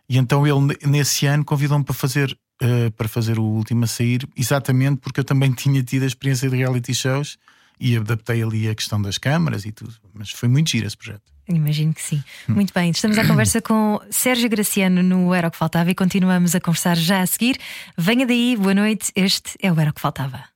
[0.08, 3.86] E então ele ne- nesse ano convidou-me para fazer eh, para fazer o último a
[3.86, 7.38] sair, exatamente porque eu também tinha tido a experiência de reality shows
[7.78, 9.94] e adaptei ali a questão das câmaras e tudo.
[10.12, 11.22] Mas foi muito giro esse projeto.
[11.48, 12.22] Imagino que sim.
[12.48, 12.54] Hum.
[12.54, 16.54] Muito bem, estamos à conversa com Sérgio Graciano no Era o que Faltava e continuamos
[16.56, 17.56] a conversar já a seguir.
[17.96, 19.12] Venha daí, boa noite.
[19.14, 20.51] Este é o Era o que Faltava.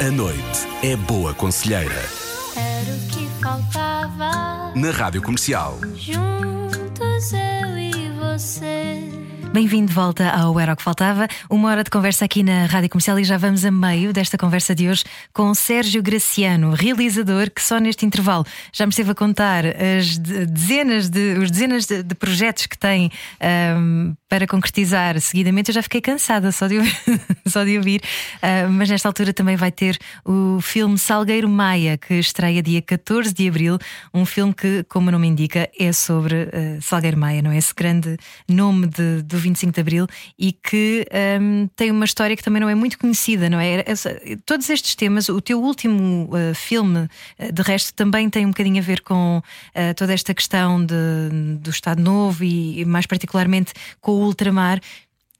[0.00, 2.04] A noite é boa conselheira.
[2.56, 4.72] Era o que faltava.
[4.74, 5.78] Na Rádio Comercial.
[5.96, 9.04] Juntos eu e você.
[9.52, 11.26] Bem-vindo de volta ao Era o que Faltava.
[11.50, 14.74] Uma hora de conversa aqui na Rádio Comercial e já vamos a meio desta conversa
[14.74, 19.64] de hoje com Sérgio Graciano, realizador que só neste intervalo já me esteve a contar
[19.66, 25.70] as de- dezenas de, os dezenas de, de projetos que tem ahm, para concretizar seguidamente.
[25.70, 26.94] Eu já fiquei cansada só de ouvir,
[27.46, 28.02] só de ouvir.
[28.42, 33.32] Ah, mas nesta altura também vai ter o filme Salgueiro Maia, que estreia dia 14
[33.32, 33.78] de abril.
[34.12, 37.56] Um filme que, como o nome indica, é sobre ah, Salgueiro Maia, não é?
[37.58, 38.16] Esse grande
[38.48, 40.06] nome de, do 25 de abril
[40.38, 43.82] e que ahm, tem uma história que também não é muito conhecida, não é?
[44.44, 48.78] Todos estes temas, o teu último ah, filme, ah, de resto, também tem um bocadinho
[48.78, 49.42] a ver com
[49.74, 50.96] ah, toda esta questão de-
[51.60, 54.80] do Estado Novo e, e mais particularmente com o ultramar.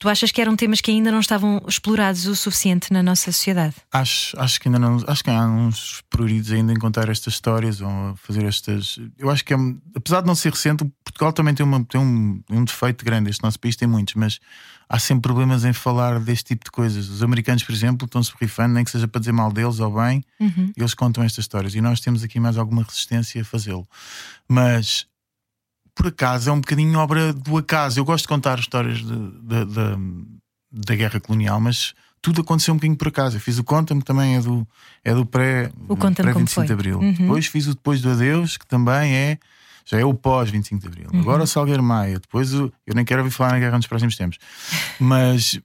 [0.00, 3.74] Tu achas que eram temas que ainda não estavam explorados o suficiente na nossa sociedade?
[3.92, 5.02] Acho, acho que ainda não.
[5.08, 9.00] Acho que há uns pruridos ainda em contar estas histórias ou fazer estas.
[9.18, 9.56] Eu acho que é.
[9.96, 13.28] Apesar de não ser recente, Portugal também tem, uma, tem um, um defeito grande.
[13.28, 14.38] Este nosso país tem muitos, mas
[14.88, 17.08] há sempre problemas em falar deste tipo de coisas.
[17.08, 20.22] Os americanos, por exemplo, estão-se borrifando, nem que seja para dizer mal deles ou bem,
[20.76, 23.86] eles contam estas histórias e nós temos aqui mais alguma resistência a fazê-lo.
[24.48, 25.08] Mas
[25.98, 27.98] por acaso é um bocadinho obra do acaso.
[27.98, 29.98] Eu gosto de contar histórias de- de- da-
[30.70, 33.36] da guerra colonial, mas tudo aconteceu um bocadinho por acaso.
[33.36, 34.66] Eu fiz o Conta-me, que também é do,
[35.04, 36.66] é do pré, O Conta-me pré Como 25 Foi.
[36.66, 36.98] de Abril.
[37.00, 37.12] Uhum.
[37.12, 39.38] Depois fiz o Depois do Adeus, que também é.
[39.84, 41.08] Já é o pós 25 de Abril.
[41.12, 41.20] Uhum.
[41.20, 42.18] Agora o Salgueiro Maia.
[42.20, 44.38] Depois o, eu nem quero ouvir falar na guerra nos próximos tempos.
[45.00, 45.58] Mas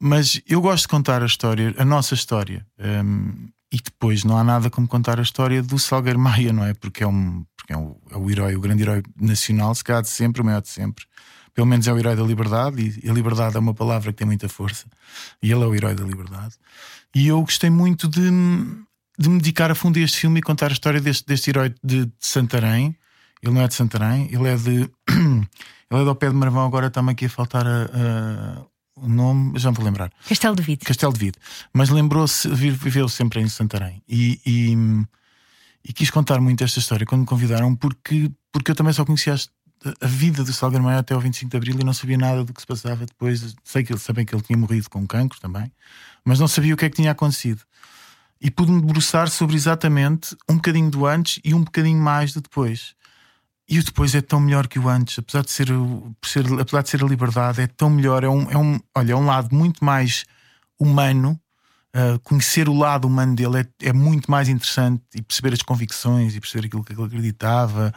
[0.00, 2.64] mas eu gosto de contar a história, a nossa história.
[2.78, 6.72] Um, e depois não há nada como contar a história do Salgueiro Maia, não é?
[6.72, 10.02] Porque é, um, porque é, um, é o herói, o grande herói nacional, se calhar
[10.02, 11.04] de sempre, o maior de sempre.
[11.54, 14.26] Pelo menos é o herói da liberdade, e a liberdade é uma palavra que tem
[14.26, 14.86] muita força.
[15.42, 16.54] E ele é o herói da liberdade.
[17.14, 18.30] E eu gostei muito de,
[19.18, 21.74] de me dedicar a fundo a este filme e contar a história deste, deste herói
[21.82, 22.96] de, de Santarém.
[23.42, 24.90] Ele não é de Santarém, ele é de.
[25.90, 28.64] ele é do pé de Marvão, agora está-me aqui a faltar a, a
[29.02, 30.10] o nome, já me vou lembrar.
[30.28, 30.84] Castelo de Vide.
[30.84, 31.38] Castelo de Vide.
[31.72, 34.02] Mas lembrou-se, viveu sempre em Santarém.
[34.08, 34.76] E, e,
[35.84, 39.36] e, quis contar muito esta história quando me convidaram, porque, porque eu também só conhecia
[40.00, 42.52] a vida do Salgueiro Maia até ao 25 de Abril e não sabia nada do
[42.52, 43.54] que se passava depois.
[43.64, 45.70] Sei que, sabem que ele tinha morrido com cancro também,
[46.24, 47.62] mas não sabia o que é que tinha acontecido.
[48.40, 52.94] E pude-me debruçar sobre exatamente um bocadinho do antes e um bocadinho mais do depois.
[53.68, 55.68] E o depois é tão melhor que o antes, apesar de ser,
[56.24, 58.24] ser, apesar de ser a liberdade, é tão melhor.
[58.24, 60.24] É um, é um, olha, é um lado muito mais
[60.78, 61.38] humano.
[61.94, 66.34] Uh, conhecer o lado humano dele é, é, muito mais interessante e perceber as convicções
[66.34, 67.92] e perceber aquilo que ele acreditava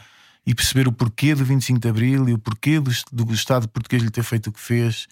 [0.45, 4.01] e perceber o porquê do 25 de Abril e o porquê do, do Estado português
[4.01, 5.07] lhe ter feito o que fez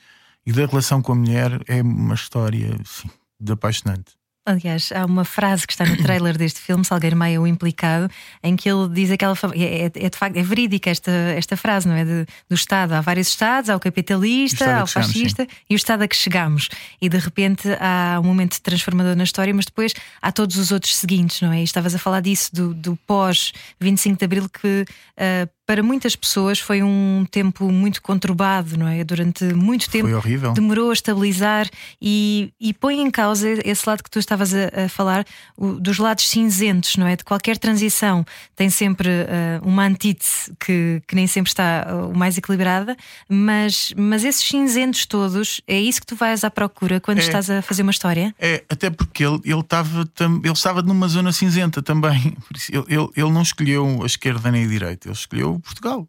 [0.45, 4.18] e da relação com a mulher é uma história assim, de apaixonante.
[4.49, 8.09] Aliás, há uma frase que está no trailer deste filme, Salgueiro Maia, o implicado,
[8.41, 9.35] em que ele diz aquela.
[9.53, 12.03] É, é, é de facto, é verídica esta, esta frase, não é?
[12.03, 12.93] De, do Estado.
[12.93, 16.15] Há vários Estados, há o capitalista, o ao fascista chegamos, e o Estado a que
[16.15, 16.67] chegamos.
[16.99, 20.95] E de repente há um momento transformador na história, mas depois há todos os outros
[20.95, 21.61] seguintes, não é?
[21.61, 26.57] E estavas a falar disso, do, do pós-25 de Abril, que uh, para muitas pessoas
[26.57, 29.03] foi um tempo muito conturbado, não é?
[29.03, 30.51] Durante muito tempo foi horrível.
[30.51, 31.69] demorou a estabilizar
[32.01, 35.23] e, e põe em causa esse lado que tu estavas a, a falar,
[35.55, 37.15] o, dos lados cinzentos, não é?
[37.15, 42.17] De qualquer transição tem sempre uh, uma antítese que, que nem sempre está uh, o
[42.17, 42.97] mais equilibrada,
[43.29, 47.47] mas, mas esses cinzentos todos, é isso que tu vais à procura quando é, estás
[47.47, 48.33] a fazer uma história?
[48.39, 52.35] É, até porque ele, ele, estava, ele estava numa zona cinzenta também.
[52.69, 56.07] Ele, ele, ele não escolheu a esquerda nem a direita, ele escolheu Portugal.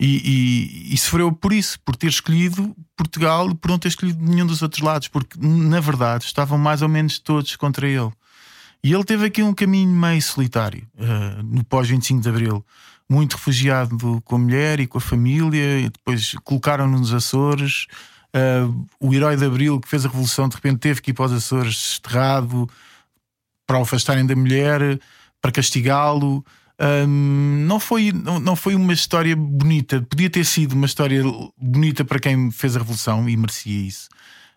[0.00, 4.46] E, e, e, sofreu por isso, por ter escolhido Portugal por não ter escolhido nenhum
[4.46, 8.10] dos outros lados, porque na verdade estavam mais ou menos todos contra ele.
[8.82, 12.66] E ele teve aqui um caminho meio solitário uh, no pós-25 de Abril,
[13.08, 17.86] muito refugiado com a mulher e com a família, e depois colocaram-no nos Açores.
[18.34, 21.26] Uh, o herói de Abril que fez a revolução de repente teve que ir para
[21.26, 22.68] os Açores desterrado
[23.66, 24.98] para o afastarem da mulher,
[25.40, 26.44] para castigá-lo.
[26.82, 30.02] Um, não, foi, não, não foi uma história bonita.
[30.02, 31.22] Podia ter sido uma história
[31.56, 34.08] bonita para quem fez a revolução e merecia isso,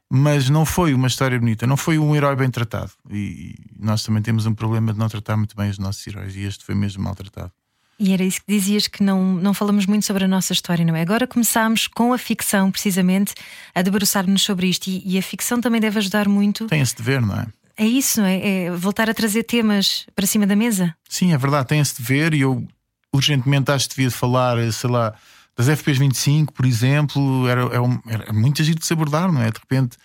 [0.10, 1.68] mas não foi uma história bonita.
[1.68, 2.92] Não foi um herói bem tratado.
[3.12, 6.42] E nós também temos um problema de não tratar muito bem os nossos heróis, e
[6.42, 7.52] este foi mesmo maltratado.
[7.98, 10.96] E era isso que dizias que não, não falamos muito sobre a nossa história, não
[10.96, 11.02] é?
[11.02, 13.34] Agora começámos com a ficção, precisamente,
[13.74, 16.66] a debruçar-nos sobre isto, e, e, a ficção também deve ajudar muito.
[16.68, 17.48] Tem esse dever, não é?
[17.78, 18.66] É isso, é?
[18.66, 20.96] é voltar a trazer temas para cima da mesa.
[21.10, 22.66] Sim, é verdade, tem esse dever e eu
[23.14, 25.14] urgentemente acho que devia falar, sei lá,
[25.56, 29.42] das FPs 25, por exemplo, era, era, é era muito agir de se abordar, não
[29.42, 29.50] é?
[29.50, 29.98] De repente,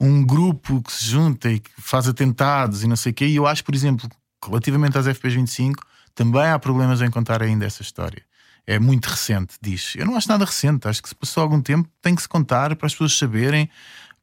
[0.00, 3.26] um grupo que se junta e que faz atentados e não sei o quê.
[3.26, 4.08] E eu acho, por exemplo,
[4.44, 5.82] relativamente às FPs 25,
[6.14, 8.22] também há problemas em contar ainda essa história.
[8.66, 9.94] É muito recente, diz.
[9.96, 12.76] Eu não acho nada recente, acho que se passou algum tempo, tem que se contar
[12.76, 13.70] para as pessoas saberem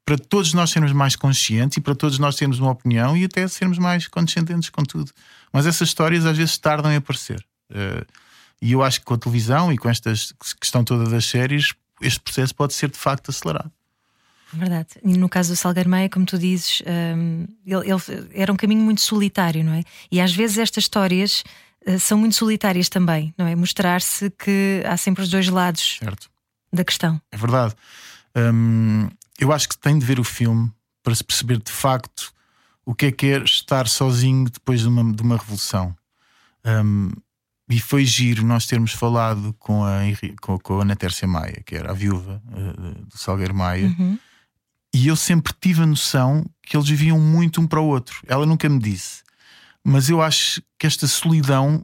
[0.06, 3.48] para todos nós sermos mais conscientes e para todos nós termos uma opinião e até
[3.48, 5.12] sermos mais condescendentes com tudo.
[5.52, 7.44] Mas essas histórias às vezes tardam em aparecer.
[7.72, 8.06] Uh,
[8.62, 10.14] e eu acho que com a televisão e com esta
[10.60, 13.72] questão toda das séries, este processo pode ser de facto acelerado.
[14.54, 14.90] Verdade.
[15.04, 18.56] E no caso do Salgueiro Maia, como tu dizes, um, ehm, ele, ele, era um
[18.56, 19.84] caminho muito solitário, não é?
[20.12, 21.44] E às vezes estas histórias
[21.86, 23.56] uh, são muito solitárias também, não é?
[23.56, 26.30] Mostrar-se que há sempre os dois lados certo.
[26.72, 27.20] da questão.
[27.32, 27.74] É verdade.
[28.36, 29.10] Um,
[29.40, 30.72] eu acho que tem de ver o filme
[31.04, 32.34] para se perceber de facto
[32.86, 35.96] o que é que é estar sozinho depois de uma, de uma revolução.
[36.64, 37.12] Um,
[37.68, 40.00] e foi giro nós termos falado com a,
[40.40, 44.20] com, com a Ana Tércia Maia, que era a viúva uh, do Salgueiro Maia, uhum.
[44.94, 48.22] e eu sempre tive a noção que eles viviam muito um para o outro.
[48.28, 49.24] Ela nunca me disse,
[49.84, 51.84] mas eu acho que esta solidão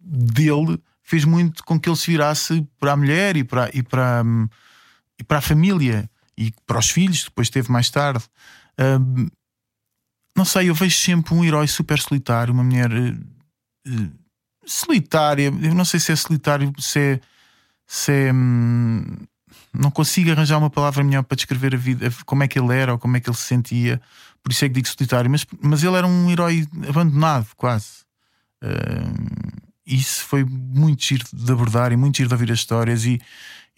[0.00, 4.22] dele fez muito com que ele se virasse para a mulher e para, e para,
[4.24, 4.48] um,
[5.18, 8.24] e para a família e para os filhos, depois teve mais tarde.
[10.38, 14.12] Não sei, eu vejo sempre um herói super solitário, uma mulher uh,
[14.64, 15.46] solitária.
[15.46, 17.20] Eu não sei se é solitário, se é.
[17.84, 19.02] Se é hum,
[19.74, 22.92] não consigo arranjar uma palavra melhor para descrever a vida, como é que ele era
[22.92, 24.00] ou como é que ele se sentia.
[24.40, 28.04] Por isso é que digo solitário, mas, mas ele era um herói abandonado, quase.
[28.62, 33.04] Uh, isso foi muito giro de abordar e muito giro de ouvir as histórias.
[33.04, 33.20] E,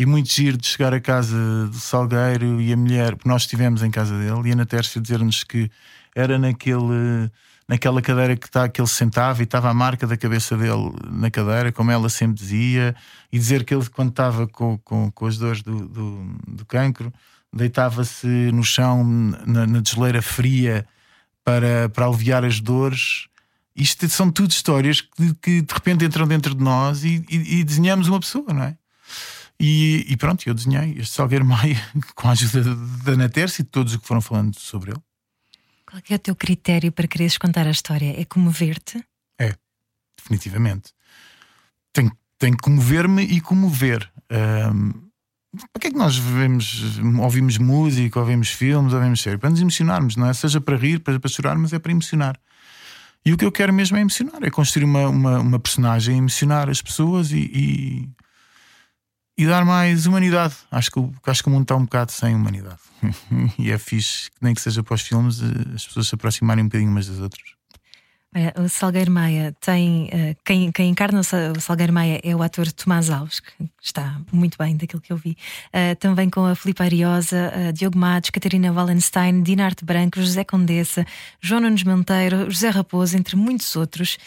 [0.01, 1.37] E muito giro de chegar a casa
[1.67, 4.99] do Salgueiro e a mulher, porque nós estivemos em casa dele, e a Ana Tércia
[4.99, 5.71] dizer-nos que
[6.15, 7.31] era naquele,
[7.69, 11.31] naquela cadeira que, tá, que ele sentava e estava a marca da cabeça dele na
[11.31, 12.97] cadeira, como ela sempre dizia,
[13.31, 17.13] e dizer que ele, quando estava com, com, com as dores do, do, do cancro,
[17.53, 20.87] deitava-se no chão na, na fria
[21.45, 23.27] para, para aliviar as dores.
[23.77, 27.65] Isto são tudo histórias que, que de repente entram dentro de nós e, e, e
[27.65, 28.80] desenhamos uma pessoa, não é?
[29.63, 31.77] E, e, pronto, eu desenhei este Salgueiro Maia
[32.17, 35.01] com a ajuda da Ana Tércia e de todos os que foram falando sobre ele.
[35.85, 38.19] Qual é o teu critério para quereres contar a história?
[38.19, 39.05] É comover-te?
[39.39, 39.55] É,
[40.17, 40.95] definitivamente.
[41.93, 44.11] Tem, tem que comover-me e comover.
[44.73, 45.11] Um,
[45.73, 49.41] para que é que nós vemos, ouvimos música, ouvimos filmes, ouvimos séries?
[49.41, 50.33] Para nos emocionarmos, não é?
[50.33, 52.41] Seja para rir, para, para chorar, mas é para emocionar.
[53.27, 56.71] E o que eu quero mesmo é emocionar, é construir uma, uma, uma personagem, emocionar
[56.71, 58.09] as pessoas e, e
[59.41, 60.55] e dar mais humanidade.
[60.71, 62.77] Acho que, acho que o mundo está um bocado sem humanidade.
[63.59, 66.67] e é fixe, nem que seja para os filmes, eh, as pessoas se aproximarem um
[66.67, 67.49] bocadinho umas das outras.
[68.37, 70.05] Olha, o Salgueiro Maia tem.
[70.05, 74.59] Uh, quem, quem encarna o Salgueiro Maia é o ator Tomás Alves, que está muito
[74.59, 75.31] bem daquilo que eu vi.
[75.69, 81.05] Uh, também com a Filipe Ariosa, uh, Diogo Matos, Catarina Wallenstein, Dinarte Branco, José Condessa,
[81.41, 84.19] João Nunes Monteiro, José Raposo, entre muitos outros.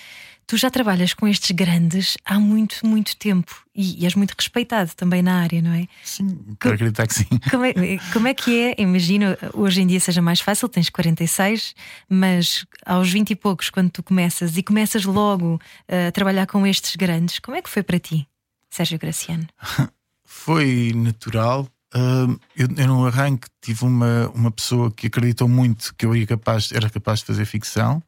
[0.46, 4.92] Tu já trabalhas com estes grandes há muito, muito tempo e, e és muito respeitado
[4.96, 5.88] também na área, não é?
[6.04, 7.28] Sim, quero acreditar que sim.
[7.50, 7.74] Como é,
[8.12, 8.76] como é que é?
[8.78, 11.74] Imagino hoje em dia seja mais fácil, tens 46,
[12.10, 16.96] mas aos 20 e poucos, quando tu começas e começas logo a trabalhar com estes
[16.96, 18.28] grandes, como é que foi para ti,
[18.70, 19.48] Sérgio Graciano?
[20.26, 21.68] foi natural.
[21.96, 26.26] Uh, eu, eu no arranque tive uma, uma pessoa que acreditou muito que eu ia
[26.26, 28.02] capaz, era capaz de fazer ficção,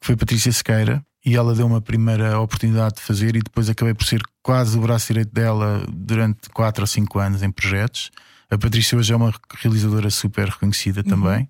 [0.00, 3.94] que foi Patrícia Sequeira e ela deu uma primeira oportunidade de fazer e depois acabei
[3.94, 8.10] por ser quase o braço direito dela durante 4 ou 5 anos em projetos.
[8.50, 11.08] A Patrícia hoje é uma realizadora super reconhecida uhum.
[11.08, 11.48] também.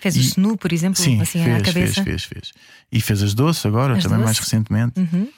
[0.00, 2.02] Fez e, o Snu, por exemplo, sim, assim fez, à cabeça.
[2.02, 2.52] Fez, fez, fez.
[2.90, 4.26] E fez as doces agora, as também doce?
[4.26, 4.98] mais recentemente.
[4.98, 5.28] Uhum.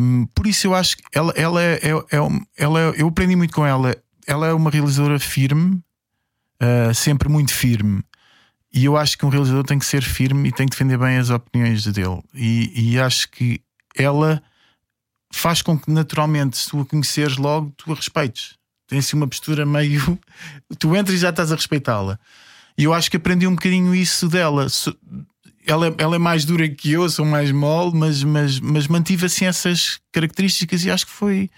[0.00, 2.18] Um, por isso eu acho que ela, ela, é, é, é,
[2.56, 3.94] ela é, eu aprendi muito com ela.
[4.26, 5.80] Ela é uma realizadora firme,
[6.62, 8.02] uh, sempre muito firme.
[8.72, 11.16] E eu acho que um realizador tem que ser firme e tem que defender bem
[11.16, 12.22] as opiniões dele.
[12.34, 13.60] E, e acho que
[13.96, 14.42] ela
[15.32, 18.56] faz com que naturalmente, se tu a conheceres logo, tu a respeites.
[18.86, 20.18] Tem assim uma postura meio.
[20.78, 22.18] Tu entras e já estás a respeitá-la.
[22.76, 24.66] E eu acho que aprendi um bocadinho isso dela.
[25.66, 29.44] Ela, ela é mais dura que eu, sou mais mole, mas, mas, mas mantive assim
[29.44, 31.50] essas características e acho que foi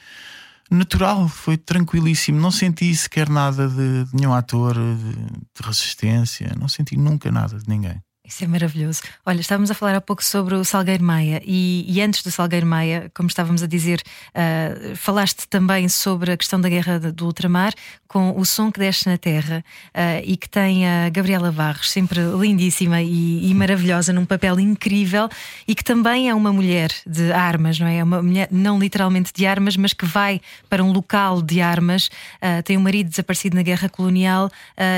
[0.71, 2.41] natural, foi tranquilíssimo.
[2.41, 7.59] Não senti sequer nada de, de nenhum ator de, de resistência, não senti nunca nada
[7.59, 8.01] de ninguém.
[8.31, 9.03] Isso é maravilhoso.
[9.27, 12.65] Olha, estávamos a falar há pouco sobre o Salgueiro Maia e, e antes do Salgueiro
[12.65, 17.75] Maia, como estávamos a dizer, uh, falaste também sobre a questão da guerra do ultramar
[18.07, 22.21] com o som que desce na terra uh, e que tem a Gabriela Barros, sempre
[22.21, 25.29] lindíssima e, e, maravilhosa, num papel incrível
[25.67, 27.99] e que também é uma mulher de armas, não é?
[27.99, 32.07] É uma mulher, não literalmente de armas, mas que vai para um local de armas.
[32.37, 34.51] Uh, tem um marido desaparecido na guerra colonial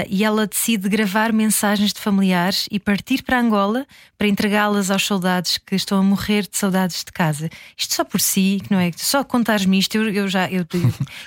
[0.08, 3.86] e ela decide gravar mensagens de familiares e partir para Angola
[4.18, 7.48] para entregá-las aos soldados que estão a morrer de saudades de casa.
[7.76, 8.90] Isto só por si, não é?
[8.96, 10.80] Só contares-me isto, eu, eu, já, eu, eu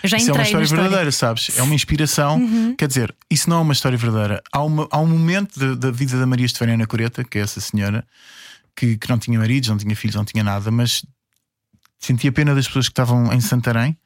[0.03, 0.19] já entrei.
[0.19, 1.57] Isso é uma história, história verdadeira, sabes?
[1.57, 2.37] É uma inspiração.
[2.37, 2.75] Uhum.
[2.75, 4.41] Quer dizer, isso não é uma história verdadeira.
[4.51, 8.05] Há, uma, há um momento da vida da Maria Estefânia Coreta, que é essa senhora,
[8.75, 11.05] que, que não tinha maridos, não tinha filhos, não tinha nada, mas
[11.99, 13.97] sentia pena das pessoas que estavam em Santarém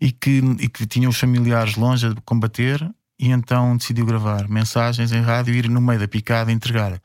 [0.00, 2.88] e que, e que tinham os familiares longe a combater
[3.18, 7.00] e então decidiu gravar mensagens em rádio e ir no meio da picada entregar.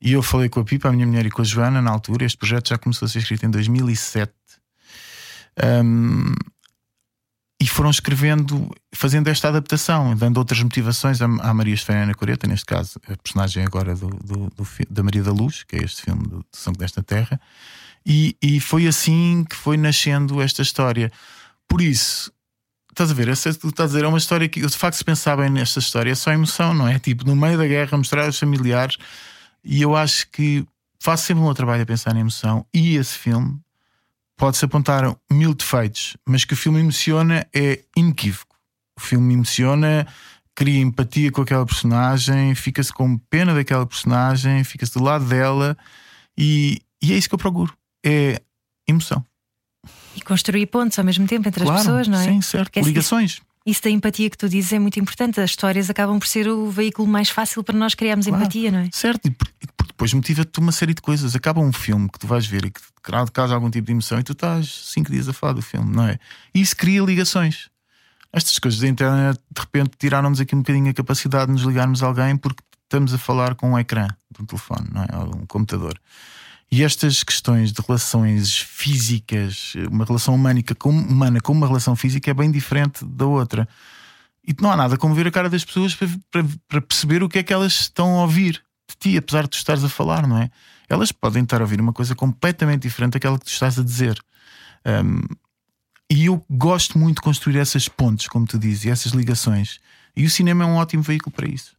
[0.00, 2.24] E eu falei com a Pipa, a minha mulher, e com a Joana na altura.
[2.24, 4.32] Este projeto já começou a ser escrito em 2007.
[5.84, 6.34] Um,
[7.60, 12.64] e foram escrevendo, fazendo esta adaptação, dando outras motivações à, à Maria Estefânia Coreta, neste
[12.64, 16.22] caso, a personagem agora do, do, do, da Maria da Luz, que é este filme
[16.22, 17.40] do, do Sangue desta Terra.
[18.06, 21.10] E, e foi assim que foi nascendo esta história.
[21.66, 22.32] Por isso,
[22.98, 25.04] estás a ver, essa, tu estás a dizer, é uma história que, de facto, se
[25.04, 26.98] pensar bem nesta história, é só emoção, não é?
[26.98, 28.96] Tipo, no meio da guerra, mostrar aos familiares
[29.64, 30.66] e eu acho que
[30.98, 32.66] faço sempre um meu trabalho a pensar na emoção.
[32.74, 33.60] E esse filme
[34.36, 38.56] pode-se apontar mil defeitos, mas que o filme emociona é inequívoco.
[38.96, 40.04] O filme emociona,
[40.54, 45.78] cria empatia com aquela personagem, fica-se com pena daquela personagem, fica-se do lado dela.
[46.36, 47.72] E, e é isso que eu procuro:
[48.04, 48.42] é
[48.88, 49.24] emoção.
[50.18, 52.24] E construir pontos ao mesmo tempo entre claro, as pessoas, não é?
[52.24, 52.76] Sim, certo.
[52.76, 53.40] É Ligações.
[53.64, 55.40] Isso da empatia que tu dizes é muito importante.
[55.40, 58.80] As histórias acabam por ser o veículo mais fácil para nós criarmos claro, empatia, não
[58.80, 58.88] é?
[58.92, 59.52] Certo, e porque
[59.86, 61.36] depois motiva-te uma série de coisas.
[61.36, 62.80] Acaba um filme que tu vais ver e que
[63.32, 66.06] causa algum tipo de emoção e tu estás cinco dias a falar do filme, não
[66.06, 66.18] é?
[66.54, 67.68] E isso cria ligações.
[68.32, 72.02] Estas coisas da internet de repente tiraram-nos aqui um bocadinho a capacidade de nos ligarmos
[72.02, 75.08] a alguém porque estamos a falar com um ecrã de um telefone, não é?
[75.18, 76.00] Ou um computador.
[76.70, 82.30] E estas questões de relações físicas, uma relação humânica com, humana com uma relação física
[82.30, 83.66] é bem diferente da outra.
[84.46, 87.28] E não há nada como ver a cara das pessoas para, para, para perceber o
[87.28, 90.26] que é que elas estão a ouvir de ti, apesar de tu estares a falar,
[90.26, 90.50] não é?
[90.88, 94.18] Elas podem estar a ouvir uma coisa completamente diferente daquela que tu estás a dizer.
[94.86, 95.20] Um,
[96.10, 99.80] e eu gosto muito de construir essas pontes, como tu dizes, e essas ligações.
[100.16, 101.77] E o cinema é um ótimo veículo para isso.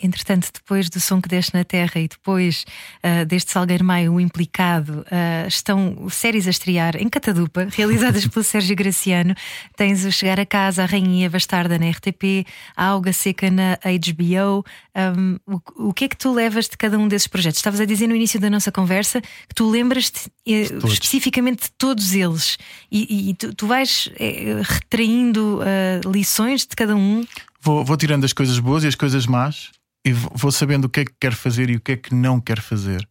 [0.00, 2.64] Entretanto, depois do som que deste na Terra e depois
[3.04, 8.44] uh, deste Salgueiro Maio, o implicado, uh, estão séries a estrear em Catadupa, realizadas pelo
[8.44, 9.34] Sérgio Graciano.
[9.76, 12.46] Tens o Chegar a Casa, a Rainha Bastarda na RTP,
[12.76, 14.64] a Alga Seca na HBO.
[14.96, 17.58] Um, o, o, que é que tu levas de cada um desses projetos?
[17.58, 22.14] Estavas a dizer no início da nossa conversa que tu lembras-te eh, especificamente de todos
[22.14, 22.58] eles
[22.90, 27.24] e, e tu, tu, vais eh, retraindo uh, lições de cada um
[27.68, 29.70] vou, vou tirando as coisas boas e as coisas más
[30.02, 32.40] e vou sabendo o que é que quero fazer e o que é que não
[32.40, 33.06] quero fazer.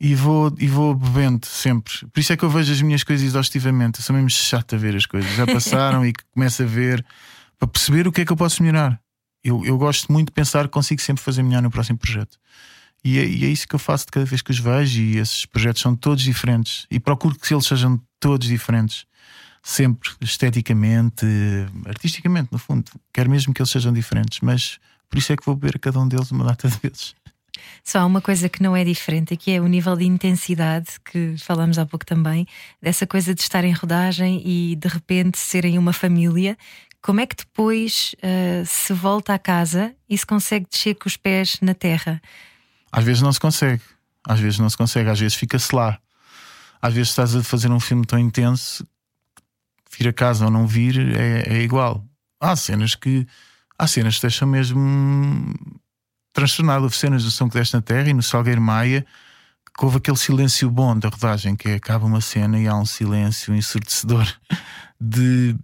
[0.00, 1.92] E vou, e vou bebendo sempre.
[2.12, 4.00] Por isso é que eu vejo as minhas coisas exaustivamente.
[4.00, 5.30] Eu sou mesmo chato a ver as coisas.
[5.36, 7.04] Já passaram e começo a ver
[7.58, 8.98] para perceber o que é que eu posso melhorar.
[9.44, 12.38] Eu, eu gosto muito de pensar que consigo sempre fazer melhor no próximo projeto.
[13.04, 15.00] E é, e é, isso que eu faço de cada vez que os vejo.
[15.00, 16.86] E esses projetos são todos diferentes.
[16.90, 19.04] E procuro que eles sejam todos diferentes
[19.62, 21.24] sempre esteticamente,
[21.86, 22.90] artisticamente, no fundo.
[23.12, 26.00] Quero mesmo que eles sejam diferentes, mas por isso é que vou beber a cada
[26.00, 27.14] um deles uma data de vezes.
[27.84, 31.36] Só há uma coisa que não é diferente, que é o nível de intensidade que
[31.38, 32.46] falamos há pouco também,
[32.80, 36.56] dessa coisa de estar em rodagem e de repente serem uma família.
[37.00, 41.16] Como é que depois uh, se volta a casa e se consegue descer com os
[41.16, 42.22] pés na terra?
[42.90, 43.82] Às vezes não se consegue,
[44.26, 45.98] às vezes não se consegue, às vezes fica-se lá.
[46.80, 48.86] Às vezes estás a fazer um filme tão intenso
[49.96, 52.04] vir a casa ou não vir é, é igual.
[52.40, 53.26] Há cenas que
[53.78, 55.54] há cenas que deixam mesmo
[56.32, 56.84] transtornado.
[56.84, 59.06] Houve cenas do Som que Deste na Terra e no Salgueiro Maia
[59.76, 62.84] que houve aquele silêncio bom da rodagem, que é, acaba uma cena e há um
[62.84, 64.26] silêncio ensurdecedor
[65.00, 65.56] de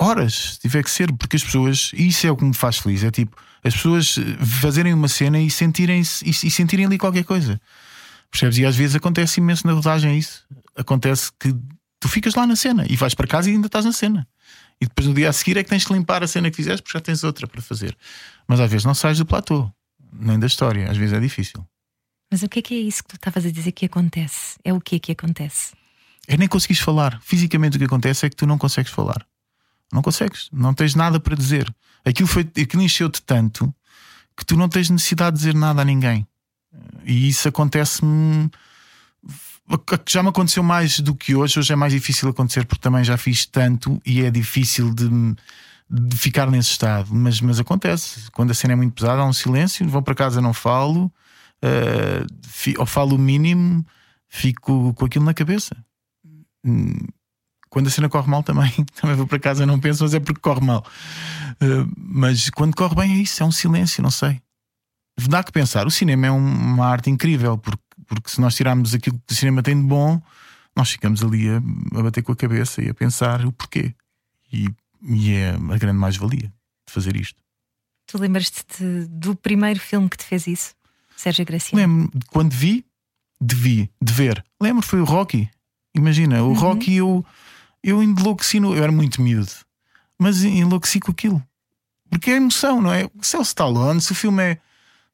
[0.00, 3.04] horas, tiver que ser, porque as pessoas, e isso é o que me faz feliz,
[3.04, 4.16] é tipo as pessoas
[4.60, 7.58] fazerem uma cena e sentirem e, e sentirem ali qualquer coisa.
[8.30, 8.58] Percebes?
[8.58, 10.44] E às vezes acontece imenso na rodagem isso.
[10.76, 11.54] Acontece que
[12.04, 14.28] tu ficas lá na cena e vais para casa e ainda estás na cena.
[14.78, 16.82] E depois no dia a seguir é que tens que limpar a cena que fizeste
[16.82, 17.96] porque já tens outra para fazer.
[18.46, 19.72] Mas às vezes não sais do platô,
[20.12, 21.66] nem da história, às vezes é difícil.
[22.30, 24.58] Mas o que é que é isso que tu estavas a dizer que acontece?
[24.62, 25.72] É o que é que acontece?
[26.28, 27.18] É nem conseguires falar.
[27.22, 29.26] Fisicamente o que acontece é que tu não consegues falar.
[29.90, 31.74] Não consegues, não tens nada para dizer.
[32.04, 33.74] Aquilo, foi, aquilo encheu-te tanto
[34.36, 36.26] que tu não tens necessidade de dizer nada a ninguém.
[37.02, 38.50] E isso acontece-me
[40.08, 41.58] já me aconteceu mais do que hoje.
[41.58, 45.08] Hoje é mais difícil acontecer porque também já fiz tanto e é difícil de,
[45.90, 47.14] de ficar nesse estado.
[47.14, 48.30] Mas, mas acontece.
[48.32, 49.88] Quando a cena é muito pesada, há um silêncio.
[49.88, 51.06] Vou para casa, não falo,
[51.64, 53.84] uh, ou falo o mínimo,
[54.28, 55.76] fico com aquilo na cabeça.
[56.64, 57.06] Hum,
[57.70, 60.40] quando a cena corre mal, também, também vou para casa, não penso, mas é porque
[60.40, 60.84] corre mal.
[61.54, 64.40] Uh, mas quando corre bem, é isso, é um silêncio, não sei.
[65.28, 65.86] Dá que pensar.
[65.86, 69.62] O cinema é uma arte incrível porque porque se nós tirarmos aquilo que o cinema
[69.62, 70.20] tem de bom,
[70.76, 71.56] nós ficamos ali a,
[71.98, 73.94] a bater com a cabeça e a pensar o porquê.
[74.52, 74.68] E,
[75.02, 76.52] e é a grande mais-valia
[76.86, 77.40] de fazer isto.
[78.06, 80.74] Tu lembras-te do primeiro filme que te fez isso,
[81.16, 81.80] Sérgio Graciano?
[81.80, 82.84] Lembro, quando vi,
[83.40, 84.44] de vi, de ver.
[84.60, 85.48] Lembro, foi o Rocky.
[85.94, 86.54] Imagina, o uhum.
[86.54, 87.24] Rocky eu,
[87.82, 89.52] eu enlouqueci, no, eu era muito miúdo,
[90.18, 91.42] mas enlouqueci com aquilo.
[92.10, 93.08] Porque é emoção, não é?
[93.22, 94.60] Se é o Stallone, se o filme é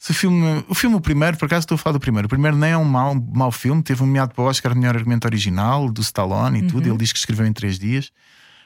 [0.00, 2.24] se o filme, o filme, o primeiro, por acaso estou a falar do primeiro.
[2.24, 4.96] O primeiro nem é um mau, mau filme, teve um meado para o Oscar melhor
[4.96, 6.68] argumento original, do Stallone e uhum.
[6.68, 6.88] tudo.
[6.88, 8.10] Ele diz que escreveu em três dias,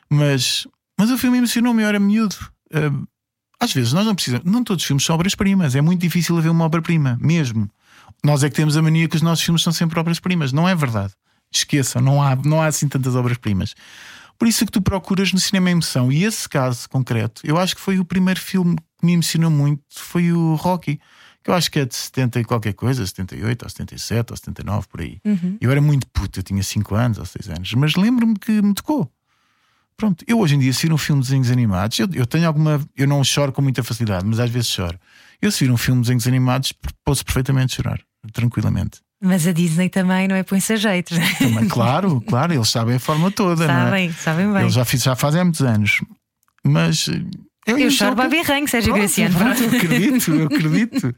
[0.08, 0.64] mas,
[0.96, 2.36] mas o filme emocionou-me, eu era miúdo.
[2.72, 3.04] Uh,
[3.58, 6.50] às vezes nós não precisamos, não todos os filmes são obras-primas, é muito difícil haver
[6.50, 7.68] uma obra-prima, mesmo.
[8.22, 10.74] Nós é que temos a mania que os nossos filmes são sempre obras-primas, não é
[10.76, 11.14] verdade.
[11.52, 13.74] Esqueçam, não há, não há assim tantas obras-primas.
[14.38, 16.12] Por isso é que tu procuras no cinema emoção.
[16.12, 19.82] E esse caso concreto, eu acho que foi o primeiro filme que me emocionou muito,
[19.90, 21.00] foi o Rocky
[21.44, 24.88] que eu acho que é de 70 e qualquer coisa, 78 ou 77 ou 79
[24.88, 25.20] por aí.
[25.22, 25.58] Uhum.
[25.60, 28.72] Eu era muito puto, eu tinha 5 anos ou 6 anos, mas lembro-me que me
[28.72, 29.12] tocou.
[29.94, 32.46] Pronto, eu hoje em dia, se vir um filme de desenhos animados, eu, eu, tenho
[32.46, 32.80] alguma.
[32.96, 34.98] Eu não choro com muita facilidade, mas às vezes choro.
[35.40, 36.72] Eu, se vir um filme de desenhos animados,
[37.04, 38.00] posso perfeitamente chorar,
[38.32, 39.00] tranquilamente.
[39.22, 41.14] Mas a Disney também não é põe-se a jeito.
[41.38, 43.66] Também, claro, claro, eles sabem a forma toda.
[43.66, 44.12] Sabem, é?
[44.12, 44.62] sabem bem.
[44.62, 46.00] Eles já, já fazem há muitos anos.
[46.64, 47.08] Mas
[47.66, 49.36] eu, eu choro Babi Rank, Sérgio Graciano.
[49.36, 51.14] Pronto, eu acredito, eu acredito.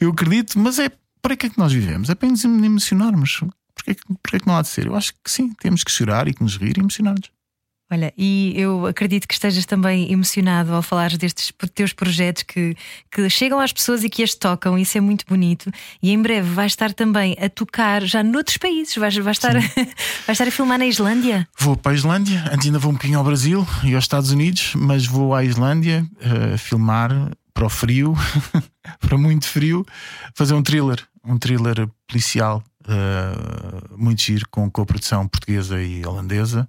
[0.00, 0.90] Eu acredito, mas é
[1.20, 2.10] para que é que nós vivemos?
[2.10, 3.40] É para nos emocionarmos.
[3.74, 4.86] Porquê, porquê que não há de ser?
[4.86, 7.30] Eu acho que sim, temos que chorar e que nos rir e emocionar-nos.
[7.92, 12.74] Olha, e eu acredito que estejas também emocionado ao falar destes teus projetos que,
[13.10, 15.70] que chegam às pessoas e que as tocam, isso é muito bonito.
[16.02, 19.52] E em breve vais estar também a tocar já noutros países, vais, vais, estar,
[20.26, 21.46] vais estar a filmar na Islândia.
[21.58, 24.72] Vou para a Islândia, antes ainda vou um bocadinho ao Brasil e aos Estados Unidos,
[24.74, 27.10] mas vou à Islândia uh, filmar
[27.52, 28.16] para o frio,
[29.00, 29.84] para muito frio,
[30.34, 36.66] fazer um thriller, um thriller policial uh, muito giro com co-produção portuguesa e holandesa.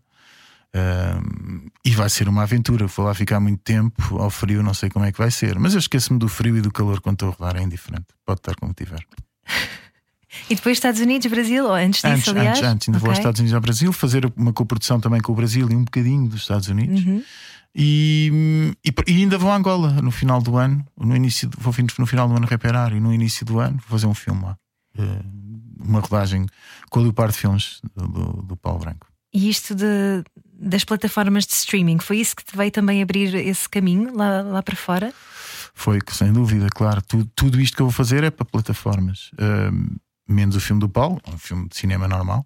[1.86, 2.88] E vai ser uma aventura.
[2.88, 5.60] Vou lá ficar muito tempo ao frio, não sei como é que vai ser.
[5.60, 8.08] Mas eu esqueço-me do frio e do calor quando estou a rodar, é indiferente.
[8.26, 9.06] Pode estar como tiver.
[10.50, 12.58] E depois Estados Unidos, Brasil, ou antes disso, antes, aliás?
[12.58, 12.90] Antes, antes.
[12.90, 13.06] Ainda okay.
[13.06, 15.84] vou aos Estados Unidos ao Brasil, fazer uma coprodução também com o Brasil e um
[15.84, 17.06] bocadinho dos Estados Unidos.
[17.06, 17.24] Uhum.
[17.76, 20.86] E, e, e, ainda vou a Angola no final do ano.
[21.00, 24.06] No início, vou no final do ano reparar e no início do ano vou fazer
[24.06, 24.58] um filme lá.
[24.98, 25.44] Uh,
[25.84, 26.46] uma rodagem
[26.90, 29.08] com o Leopardo Filmes do, do, do Paulo Branco.
[29.34, 30.24] E isto de,
[30.64, 34.64] das plataformas de streaming, foi isso que te veio também abrir esse caminho lá, lá
[34.64, 35.14] para fora?
[35.74, 37.02] Foi, sem dúvida, claro.
[37.02, 39.32] Tudo, tudo isto que eu vou fazer é para plataformas.
[39.34, 42.46] Uh, menos o filme do Paulo, um filme de cinema normal.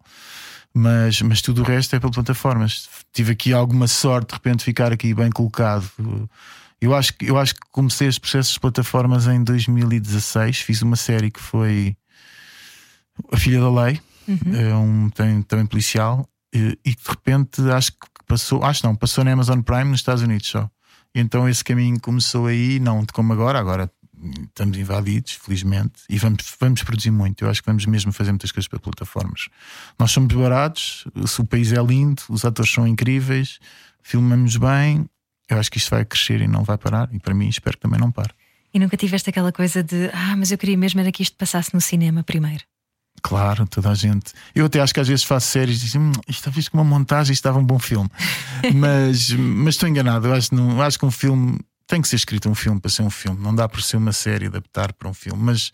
[0.74, 2.89] Mas, mas tudo o resto é para plataformas.
[3.13, 5.89] Tive aqui alguma sorte de repente ficar aqui bem colocado.
[6.80, 10.59] Eu acho, eu acho que comecei os processos de plataformas em 2016.
[10.59, 11.95] Fiz uma série que foi
[13.32, 14.55] A Filha da Lei, uhum.
[14.55, 19.24] é um, tem, também policial, e, e, de repente acho que passou, acho não, passou
[19.24, 20.70] na Amazon Prime nos Estados Unidos só.
[21.14, 23.91] Então esse caminho começou aí, não como agora, agora
[24.43, 27.43] estamos invadidos, felizmente, e vamos, vamos produzir muito.
[27.43, 29.50] Eu acho que vamos mesmo fazer muitas coisas para plataformas.
[29.98, 31.06] Nós somos baratos,
[31.39, 33.60] o país é lindo, os atores são incríveis,
[34.02, 35.08] filmamos bem.
[35.50, 37.82] Eu acho que isto vai crescer e não vai parar, e para mim espero que
[37.82, 38.34] também não pare.
[38.74, 41.74] E nunca tiveste aquela coisa de ah, mas eu queria mesmo era que isto passasse
[41.74, 42.64] no cinema primeiro.
[43.22, 44.34] Claro, toda a gente.
[44.53, 46.84] Eu até acho que às vezes faço séries e digo, hum, isto talvez com uma
[46.84, 48.09] montagem isto estava um bom filme.
[48.76, 50.28] mas, mas estou enganado.
[50.28, 53.01] Eu acho, não, acho que um filme tem que ser escrito um filme para ser
[53.01, 53.41] um filme.
[53.41, 55.41] Não dá por ser uma série adaptar para um filme.
[55.41, 55.72] Mas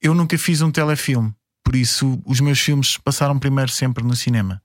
[0.00, 1.32] eu nunca fiz um telefilme.
[1.64, 4.62] Por isso, os meus filmes passaram primeiro sempre no cinema.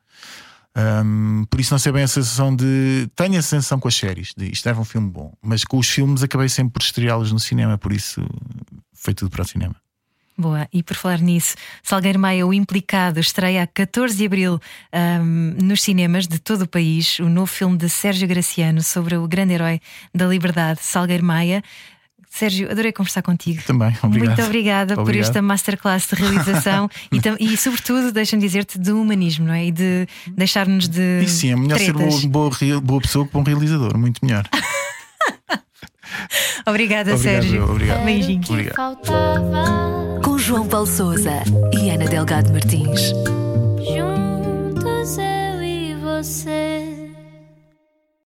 [0.76, 3.10] Um, por isso não sei bem a sensação de.
[3.16, 5.90] Tenho a sensação com as séries de isto era um filme bom, mas com os
[5.90, 8.24] filmes acabei sempre por estreá-los no cinema, por isso
[8.94, 9.76] foi tudo para o cinema.
[10.42, 14.60] Boa, e por falar nisso, Salgueiro Maia, o implicado, estreia a 14 de abril
[14.92, 19.28] um, nos cinemas de todo o país o novo filme de Sérgio Graciano sobre o
[19.28, 19.80] grande herói
[20.12, 21.64] da liberdade, Salgueiro Maia.
[22.28, 23.62] Sérgio, adorei conversar contigo.
[23.68, 24.30] Também, obrigado.
[24.30, 25.06] Muito obrigada obrigado.
[25.06, 26.90] por esta masterclass de realização
[27.40, 29.66] e, e, sobretudo, deixa-me dizer-te, de humanismo, não é?
[29.66, 31.22] E de deixar-nos de.
[31.24, 32.16] E sim, é melhor tretas.
[32.16, 34.50] ser boa, boa, boa pessoa que bom realizador, muito melhor.
[36.66, 37.70] Obrigada, obrigado, Sérgio.
[37.70, 38.06] Obrigado.
[38.06, 38.50] Beijinhos.
[38.50, 38.98] Obrigado.
[40.24, 41.44] Com João Paulo Souza
[41.74, 43.10] e Ana Delgado Martins.
[43.80, 46.91] Juntos eu e você.